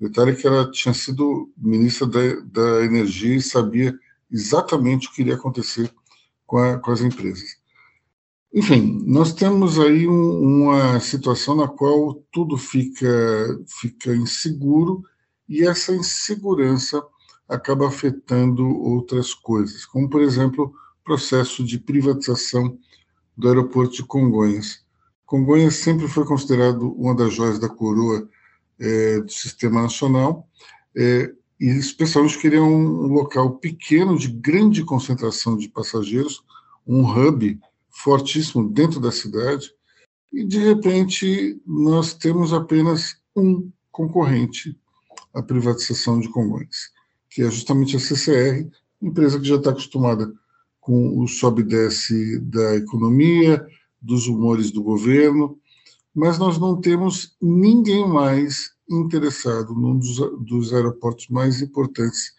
[0.00, 3.96] Detalhe que ela tinha sido ministra da, da Energia e sabia
[4.30, 5.92] exatamente o que iria acontecer
[6.46, 7.61] com, a, com as empresas.
[8.54, 13.08] Enfim, nós temos aí um, uma situação na qual tudo fica,
[13.80, 15.02] fica inseguro
[15.48, 17.02] e essa insegurança
[17.48, 22.78] acaba afetando outras coisas, como, por exemplo, o processo de privatização
[23.36, 24.84] do aeroporto de Congonhas.
[25.24, 28.28] Congonhas sempre foi considerado uma das joias da coroa
[28.78, 30.46] é, do sistema nacional,
[30.94, 36.44] é, e especialmente queria um, um local pequeno de grande concentração de passageiros,
[36.86, 37.58] um hub
[37.92, 39.70] fortíssimo dentro da cidade,
[40.32, 44.76] e de repente nós temos apenas um concorrente
[45.34, 46.90] à privatização de Congonhas,
[47.28, 48.68] que é justamente a CCR,
[49.00, 50.32] empresa que já está acostumada
[50.80, 53.64] com o sobe e desce da economia,
[54.00, 55.58] dos humores do governo,
[56.14, 62.34] mas nós não temos ninguém mais interessado num dos, dos aeroportos mais importantes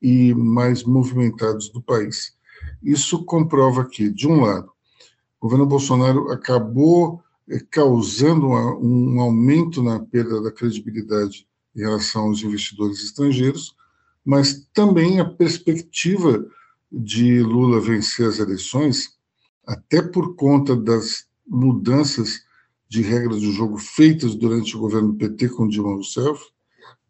[0.00, 2.34] e mais movimentados do país.
[2.82, 4.72] Isso comprova que, de um lado,
[5.40, 12.42] o governo Bolsonaro acabou eh, causando um aumento na perda da credibilidade em relação aos
[12.42, 13.74] investidores estrangeiros,
[14.24, 16.46] mas também a perspectiva
[16.92, 19.18] de Lula vencer as eleições,
[19.66, 22.44] até por conta das mudanças
[22.86, 26.38] de regras do jogo feitas durante o governo PT com Dilma Rousseff,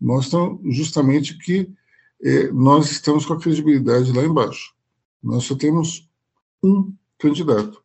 [0.00, 1.68] mostram justamente que
[2.22, 4.74] eh, nós estamos com a credibilidade lá embaixo.
[5.22, 6.08] Nós só temos
[6.62, 7.82] um candidato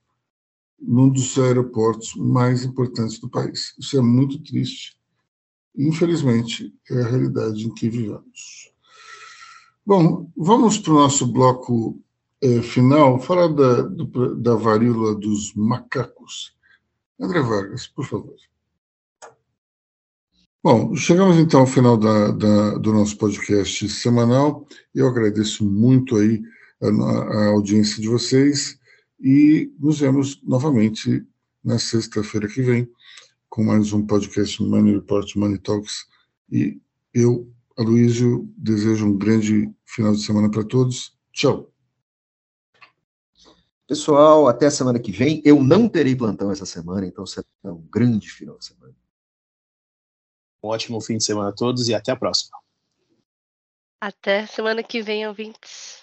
[0.80, 3.74] num dos aeroportos mais importantes do país.
[3.80, 4.98] Isso é muito triste.
[5.78, 8.72] Infelizmente, é a realidade em que vivemos.
[9.86, 12.00] Bom, vamos para o nosso bloco
[12.42, 16.56] eh, final, falar da, do, da varíola dos macacos.
[17.20, 18.36] André Vargas, por favor.
[20.64, 24.68] Bom, chegamos então ao final da, da, do nosso podcast semanal.
[24.96, 26.42] Eu agradeço muito aí
[26.82, 28.80] a, a, audiência de vocês
[29.20, 31.26] e nos vemos novamente
[31.64, 32.90] na sexta-feira que vem
[33.50, 36.06] com mais um podcast Money Report Money Talks.
[36.52, 36.80] E
[37.14, 41.18] eu, Aloysio, desejo um grande final de semana para todos.
[41.32, 41.72] Tchau.
[43.88, 45.42] Pessoal, até a semana que vem.
[45.46, 48.94] Eu não terei plantão essa semana, então será um grande final de semana.
[50.64, 52.58] Um ótimo fim de semana a todos e até a próxima.
[54.02, 56.02] Até semana que vem, ouvintes.